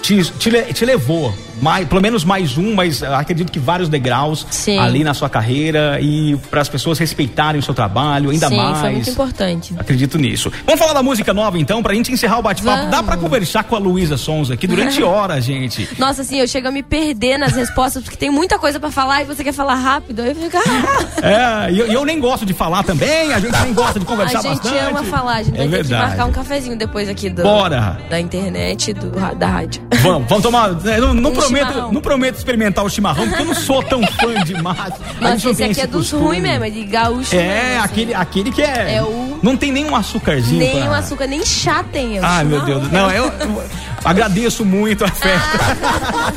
te, 0.02 0.22
te, 0.22 0.72
te 0.72 0.84
levou 0.84 1.34
mais, 1.64 1.88
pelo 1.88 2.00
menos 2.02 2.24
mais 2.24 2.58
um, 2.58 2.74
mas 2.74 3.02
acredito 3.02 3.50
que 3.50 3.58
vários 3.58 3.88
degraus 3.88 4.46
Sim. 4.50 4.78
ali 4.78 5.02
na 5.02 5.14
sua 5.14 5.30
carreira 5.30 5.98
e 6.00 6.36
para 6.50 6.60
as 6.60 6.68
pessoas 6.68 6.98
respeitarem 6.98 7.58
o 7.58 7.62
seu 7.62 7.72
trabalho 7.72 8.28
ainda 8.30 8.48
Sim, 8.48 8.56
mais. 8.56 8.78
foi 8.80 8.90
muito 8.92 9.10
importante. 9.10 9.74
Acredito 9.78 10.18
nisso. 10.18 10.52
Vamos 10.66 10.78
falar 10.78 10.92
da 10.92 11.02
música 11.02 11.32
nova 11.32 11.58
então, 11.58 11.82
pra 11.82 11.94
gente 11.94 12.12
encerrar 12.12 12.38
o 12.38 12.42
bate-papo. 12.42 12.90
Dá 12.90 13.02
pra 13.02 13.16
conversar 13.16 13.64
com 13.64 13.74
a 13.74 13.78
Luísa 13.78 14.18
Sons 14.18 14.50
aqui 14.50 14.66
durante 14.66 15.02
horas, 15.02 15.42
gente. 15.44 15.88
Nossa, 15.98 16.20
assim, 16.20 16.38
eu 16.38 16.46
chego 16.46 16.68
a 16.68 16.70
me 16.70 16.82
perder 16.82 17.38
nas 17.38 17.54
respostas, 17.54 18.02
porque 18.02 18.16
tem 18.18 18.30
muita 18.30 18.58
coisa 18.58 18.78
pra 18.78 18.90
falar 18.90 19.22
e 19.22 19.24
você 19.24 19.42
quer 19.42 19.52
falar 19.54 19.76
rápido. 19.76 20.20
Aí 20.20 20.28
eu 20.28 20.34
fico. 20.36 20.56
"Ah". 20.58 21.04
É, 21.24 21.72
e 21.72 21.78
eu, 21.78 21.86
eu 21.86 22.04
nem 22.04 22.20
gosto 22.20 22.44
de 22.44 22.52
falar 22.52 22.82
também, 22.82 23.32
a 23.32 23.40
gente 23.40 23.52
nem 23.62 23.72
gosta 23.72 23.98
de 23.98 24.04
conversar 24.04 24.40
A 24.40 24.42
gente 24.42 24.56
bastante. 24.62 24.76
ama 24.78 25.02
falar, 25.04 25.36
a 25.36 25.42
gente 25.42 25.54
é 25.54 25.58
vai 25.58 25.68
ter 25.68 25.76
que 25.76 25.82
verdade. 25.88 26.06
marcar 26.08 26.24
um 26.26 26.32
cafezinho 26.32 26.76
depois 26.76 27.08
aqui 27.08 27.30
do, 27.30 27.42
Bora. 27.42 27.98
da 28.10 28.20
internet 28.20 28.90
e 28.90 28.94
do, 28.94 29.10
da 29.36 29.46
rádio. 29.46 29.82
Vamos, 30.02 30.28
vamos 30.28 30.42
tomar. 30.42 30.70
é, 30.86 31.00
Não, 31.00 31.14
não 31.14 31.30
Um 31.30 31.34
prometo, 31.60 31.92
não 31.92 32.00
prometo 32.00 32.36
experimentar 32.36 32.84
o 32.84 32.90
chimarrão, 32.90 33.26
porque 33.28 33.42
eu 33.42 33.46
não 33.46 33.54
sou 33.54 33.82
tão 33.82 34.02
fã 34.06 34.34
de 34.44 34.54
massa. 34.62 34.98
Nossa, 35.20 35.50
esse 35.50 35.62
aqui 35.64 35.80
é 35.80 35.86
dos 35.86 36.10
ruins 36.10 36.42
mesmo, 36.42 36.64
é 36.64 36.70
de 36.70 36.84
gaúcho. 36.84 37.34
É, 37.34 37.38
mesmo, 37.38 37.60
assim. 37.78 37.78
aquele, 37.84 38.14
aquele 38.14 38.52
que 38.52 38.62
é. 38.62 38.94
É 38.96 39.02
o- 39.02 39.33
Não 39.44 39.56
tem 39.58 39.70
nenhum 39.70 39.94
açúcarzinho. 39.94 40.58
Nem 40.58 40.80
pra... 40.80 40.90
o 40.90 40.94
açúcar, 40.94 41.26
nem 41.26 41.44
chá 41.44 41.84
tem. 41.92 42.18
Ai, 42.18 42.44
meu 42.44 42.60
chimarrão. 42.64 42.80
Deus. 42.80 42.92
Não, 42.92 43.10
eu, 43.10 43.24
eu 43.26 43.62
agradeço 44.02 44.64
muito 44.64 45.04
a 45.04 45.08
festa. 45.08 45.58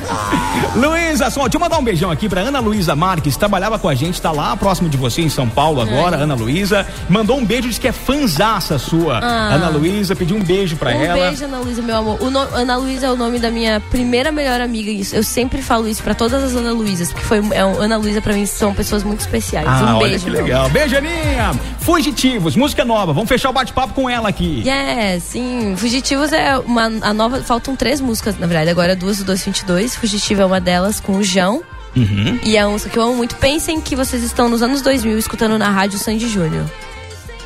Luísa, 0.75 1.29
só, 1.29 1.41
deixa 1.43 1.55
eu 1.55 1.59
mandar 1.61 1.77
um 1.77 1.83
beijão 1.83 2.11
aqui 2.11 2.27
pra 2.27 2.41
Ana 2.41 2.59
Luísa 2.59 2.95
Marques, 2.95 3.37
trabalhava 3.37 3.79
com 3.79 3.87
a 3.87 3.95
gente, 3.95 4.21
tá 4.21 4.31
lá 4.31 4.55
próximo 4.57 4.89
de 4.89 4.97
você 4.97 5.21
em 5.21 5.29
São 5.29 5.47
Paulo 5.47 5.79
agora, 5.81 6.17
Ana 6.17 6.35
Luísa. 6.35 6.85
Mandou 7.09 7.37
um 7.37 7.45
beijo, 7.45 7.69
disse 7.69 7.79
que 7.79 7.87
é 7.87 7.91
fanzaça 7.93 8.77
sua. 8.77 9.19
Ah. 9.19 9.53
Ana 9.55 9.69
Luísa, 9.69 10.13
pediu 10.15 10.35
um 10.35 10.43
beijo 10.43 10.75
pra 10.75 10.91
Um 10.91 11.01
ela. 11.01 11.27
beijo, 11.29 11.45
Ana 11.45 11.59
Luísa, 11.59 11.81
meu 11.81 11.95
amor. 11.97 12.19
No- 12.29 12.39
Ana 12.55 12.75
Luísa 12.77 13.05
é 13.07 13.11
o 13.11 13.15
nome 13.15 13.39
da 13.39 13.49
minha 13.49 13.79
primeira 13.89 14.31
melhor 14.33 14.59
amiga. 14.59 14.91
Isso, 14.91 15.15
eu 15.15 15.23
sempre 15.23 15.61
falo 15.61 15.87
isso 15.87 16.03
pra 16.03 16.13
todas 16.13 16.43
as 16.43 16.53
Ana 16.55 16.73
Luísas, 16.73 17.11
porque 17.13 17.25
foi 17.25 17.37
é, 17.51 17.63
um- 17.65 17.79
Ana 17.81 17.95
Luísa 17.97 18.21
pra 18.21 18.33
mim 18.33 18.45
são 18.45 18.73
pessoas 18.73 19.01
muito 19.03 19.21
especiais. 19.21 19.65
Ah, 19.67 19.95
um 19.95 19.99
beijo, 19.99 20.25
que 20.25 20.31
meu 20.31 20.43
legal. 20.43 20.69
Beijo, 20.69 20.97
Aninha. 20.97 21.51
Fugitivos, 21.79 22.55
música 22.55 22.83
nova. 22.83 22.96
Vamos 23.05 23.29
fechar 23.29 23.49
o 23.49 23.53
bate-papo 23.53 23.93
com 23.93 24.09
ela 24.09 24.29
aqui. 24.29 24.61
Yeah, 24.65 25.19
sim. 25.19 25.75
Fugitivos 25.77 26.31
é 26.33 26.57
uma 26.57 26.85
a 27.01 27.13
nova. 27.13 27.41
Faltam 27.43 27.75
três 27.75 28.01
músicas, 28.01 28.37
na 28.37 28.47
verdade. 28.47 28.69
Agora 28.69 28.95
duas 28.95 29.17
do 29.17 29.25
222. 29.25 29.95
Fugitivo 29.95 30.41
é 30.41 30.45
uma 30.45 30.59
delas 30.59 30.99
com 30.99 31.17
o 31.17 31.23
João. 31.23 31.61
Uhum. 31.95 32.39
E 32.43 32.55
é 32.55 32.65
uma 32.65 32.73
música 32.73 32.89
que 32.89 32.97
eu 32.97 33.03
amo 33.03 33.15
muito. 33.15 33.35
Pensem 33.35 33.81
que 33.81 33.95
vocês 33.95 34.23
estão 34.23 34.47
nos 34.49 34.61
anos 34.61 34.81
2000 34.81 35.17
escutando 35.17 35.57
na 35.57 35.69
rádio 35.69 35.97
Sandy 35.97 36.27
Júnior. 36.27 36.65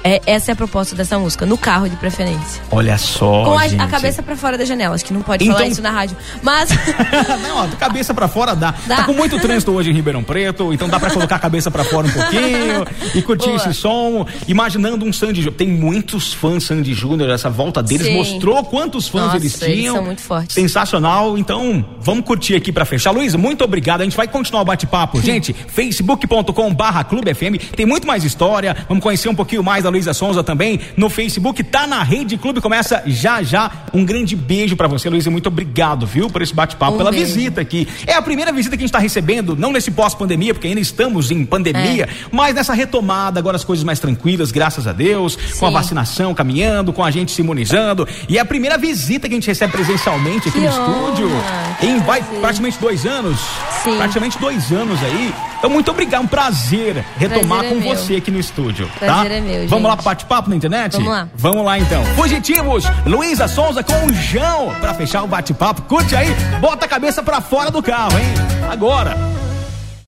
É, 0.03 0.21
essa 0.25 0.51
é 0.51 0.53
a 0.53 0.55
proposta 0.55 0.95
dessa 0.95 1.17
música, 1.19 1.45
no 1.45 1.57
carro 1.57 1.87
de 1.89 1.95
preferência. 1.95 2.61
Olha 2.71 2.97
só. 2.97 3.43
Com 3.43 3.57
a, 3.57 3.63
a 3.65 3.87
cabeça 3.87 4.23
pra 4.23 4.35
fora 4.35 4.57
da 4.57 4.65
janela. 4.65 4.95
Acho 4.95 5.05
que 5.05 5.13
não 5.13 5.21
pode 5.21 5.43
Então- 5.43 5.55
falar 5.55 5.67
isso 5.67 5.81
na 5.81 5.91
rádio. 5.91 6.17
Mas. 6.41 6.69
Não, 7.41 7.63
a 7.63 7.67
cabeça 7.69 8.13
pra 8.13 8.27
fora 8.27 8.55
dá. 8.55 8.73
Dá. 8.87 8.97
Tá 8.97 9.03
com 9.03 9.13
muito 9.13 9.39
trânsito 9.39 9.71
hoje 9.71 9.89
em 9.89 9.93
Ribeirão 9.93 10.23
Preto, 10.23 10.73
então 10.73 10.87
dá 10.89 10.99
pra 10.99 11.09
colocar 11.11 11.35
a 11.35 11.39
cabeça 11.39 11.69
pra 11.71 11.83
fora 11.83 12.07
um 12.07 12.11
pouquinho 12.11 12.85
e 13.15 13.21
curtir 13.21 13.45
Boa. 13.49 13.55
esse 13.57 13.73
som, 13.73 14.25
imaginando 14.47 15.05
um 15.05 15.11
Sandy 15.13 15.41
Júnior. 15.41 15.55
Tem 15.57 15.67
muitos 15.67 16.33
fãs 16.33 16.63
Sandy 16.63 16.93
Júnior, 16.93 17.29
essa 17.29 17.49
volta 17.49 17.81
deles 17.83 18.07
Sim. 18.07 18.15
mostrou 18.15 18.63
quantos 18.63 19.07
fãs 19.07 19.23
Nossa, 19.25 19.37
eles 19.37 19.61
eles 19.61 19.75
tinham. 19.77 19.95
são 19.95 20.03
muito 20.05 20.21
fortes. 20.21 20.53
Sensacional. 20.53 21.37
Então, 21.37 21.83
vamos 21.99 22.25
curtir 22.25 22.55
aqui 22.55 22.71
pra 22.71 22.85
fechar. 22.85 23.11
Luísa, 23.11 23.37
muito 23.37 23.63
obrigado. 23.63 24.01
A 24.01 24.03
gente 24.03 24.17
vai 24.17 24.27
continuar 24.27 24.61
o 24.61 24.65
bate-papo. 24.65 25.21
Gente, 25.21 25.53
facebook.com 25.53 26.73
barra 26.73 27.03
Clube 27.03 27.33
FM. 27.33 27.71
Tem 27.75 27.85
muito 27.85 28.07
mais 28.07 28.23
história. 28.23 28.75
Vamos 28.87 29.03
conhecer 29.03 29.29
um 29.29 29.35
pouquinho 29.35 29.63
mais 29.63 29.83
da 29.83 29.90
Luísa 29.91 30.13
Sonza 30.13 30.43
também 30.43 30.79
no 30.97 31.09
Facebook. 31.09 31.63
Tá 31.63 31.85
na 31.85 32.01
Rede 32.03 32.37
Clube. 32.37 32.61
Começa 32.61 33.03
já 33.05 33.43
já. 33.43 33.69
Um 33.93 34.03
grande 34.05 34.35
beijo 34.35 34.75
pra 34.75 34.87
você, 34.87 35.09
Luísa. 35.09 35.29
Muito 35.29 35.47
obrigado, 35.47 36.05
viu, 36.05 36.29
por 36.29 36.41
esse 36.41 36.53
bate-papo, 36.53 36.93
Um 36.95 36.97
pela 36.97 37.11
beijo. 37.11 37.25
visita 37.25 37.61
aqui. 37.61 37.87
É 38.07 38.13
a 38.13 38.21
primeira 38.21 38.51
visita 38.51 38.75
que 38.75 38.81
a 38.81 38.85
gente 38.85 38.89
está 38.89 38.99
recebendo, 38.99 39.55
não 39.55 39.71
nesse 39.71 39.91
pós-pandemia, 39.91 40.53
porque 40.53 40.67
ainda 40.67 40.79
estamos 40.79 41.29
em 41.31 41.45
pandemia, 41.45 42.05
É. 42.05 42.25
mas 42.31 42.55
nessa 42.55 42.73
retomada, 42.73 43.39
agora 43.39 43.55
as 43.55 43.63
coisas 43.63 43.83
mais 43.83 43.99
tranquilas, 43.99 44.51
graças 44.51 44.87
a 44.87 44.93
Deus, 44.93 45.35
com 45.59 45.65
a 45.65 45.69
Sim. 45.69 45.73
vacinação 45.73 46.33
caminhando, 46.33 46.91
com 46.93 47.03
a 47.03 47.11
gente 47.11 47.31
se 47.31 47.41
imunizando. 47.41 48.07
E 48.29 48.37
é 48.37 48.41
a 48.41 48.45
primeira 48.45 48.77
visita 48.77 49.27
que 49.27 49.33
a 49.33 49.37
gente 49.37 49.47
recebe 49.47 49.71
presencialmente 49.73 50.49
aqui 50.49 50.59
Que 50.59 50.65
no 50.65 50.69
estúdio. 50.69 51.27
honra, 51.27 51.77
que 51.79 51.85
Em 51.87 51.99
vai 51.99 52.21
praticamente 52.39 52.77
dois 52.79 53.05
anos. 53.05 53.39
Sim. 53.83 53.97
Praticamente 53.97 54.37
dois 54.39 54.71
anos 54.71 55.01
aí. 55.03 55.33
Então, 55.57 55.69
muito 55.69 55.91
obrigado. 55.91 56.23
Um 56.23 56.27
prazer 56.27 57.03
retomar 57.17 57.59
Prazer 57.59 57.65
é 57.65 57.69
com 57.81 57.87
meu. 57.87 57.95
você 57.97 58.15
aqui 58.15 58.31
no 58.31 58.39
estúdio. 58.39 58.89
Prazer 58.99 59.29
tá? 59.29 59.35
é 59.35 59.41
meu, 59.41 59.67
Vamos 59.67 59.80
lá 59.87 59.91
gente. 59.91 60.03
pro 60.03 60.05
bate-papo 60.05 60.49
na 60.49 60.55
internet? 60.55 60.93
Vamos 60.93 61.09
lá. 61.09 61.27
Vamos 61.35 61.65
lá 61.65 61.79
então. 61.79 62.03
Fugitivos, 62.15 62.85
Luísa 63.05 63.47
Souza 63.47 63.83
com 63.83 64.05
o 64.05 64.13
João 64.13 64.73
pra 64.79 64.93
fechar 64.93 65.23
o 65.23 65.27
bate-papo. 65.27 65.83
Curte 65.83 66.15
aí, 66.15 66.33
bota 66.59 66.85
a 66.85 66.89
cabeça 66.89 67.21
pra 67.23 67.41
fora 67.41 67.71
do 67.71 67.81
carro, 67.81 68.17
hein? 68.17 68.25
Agora. 68.69 69.15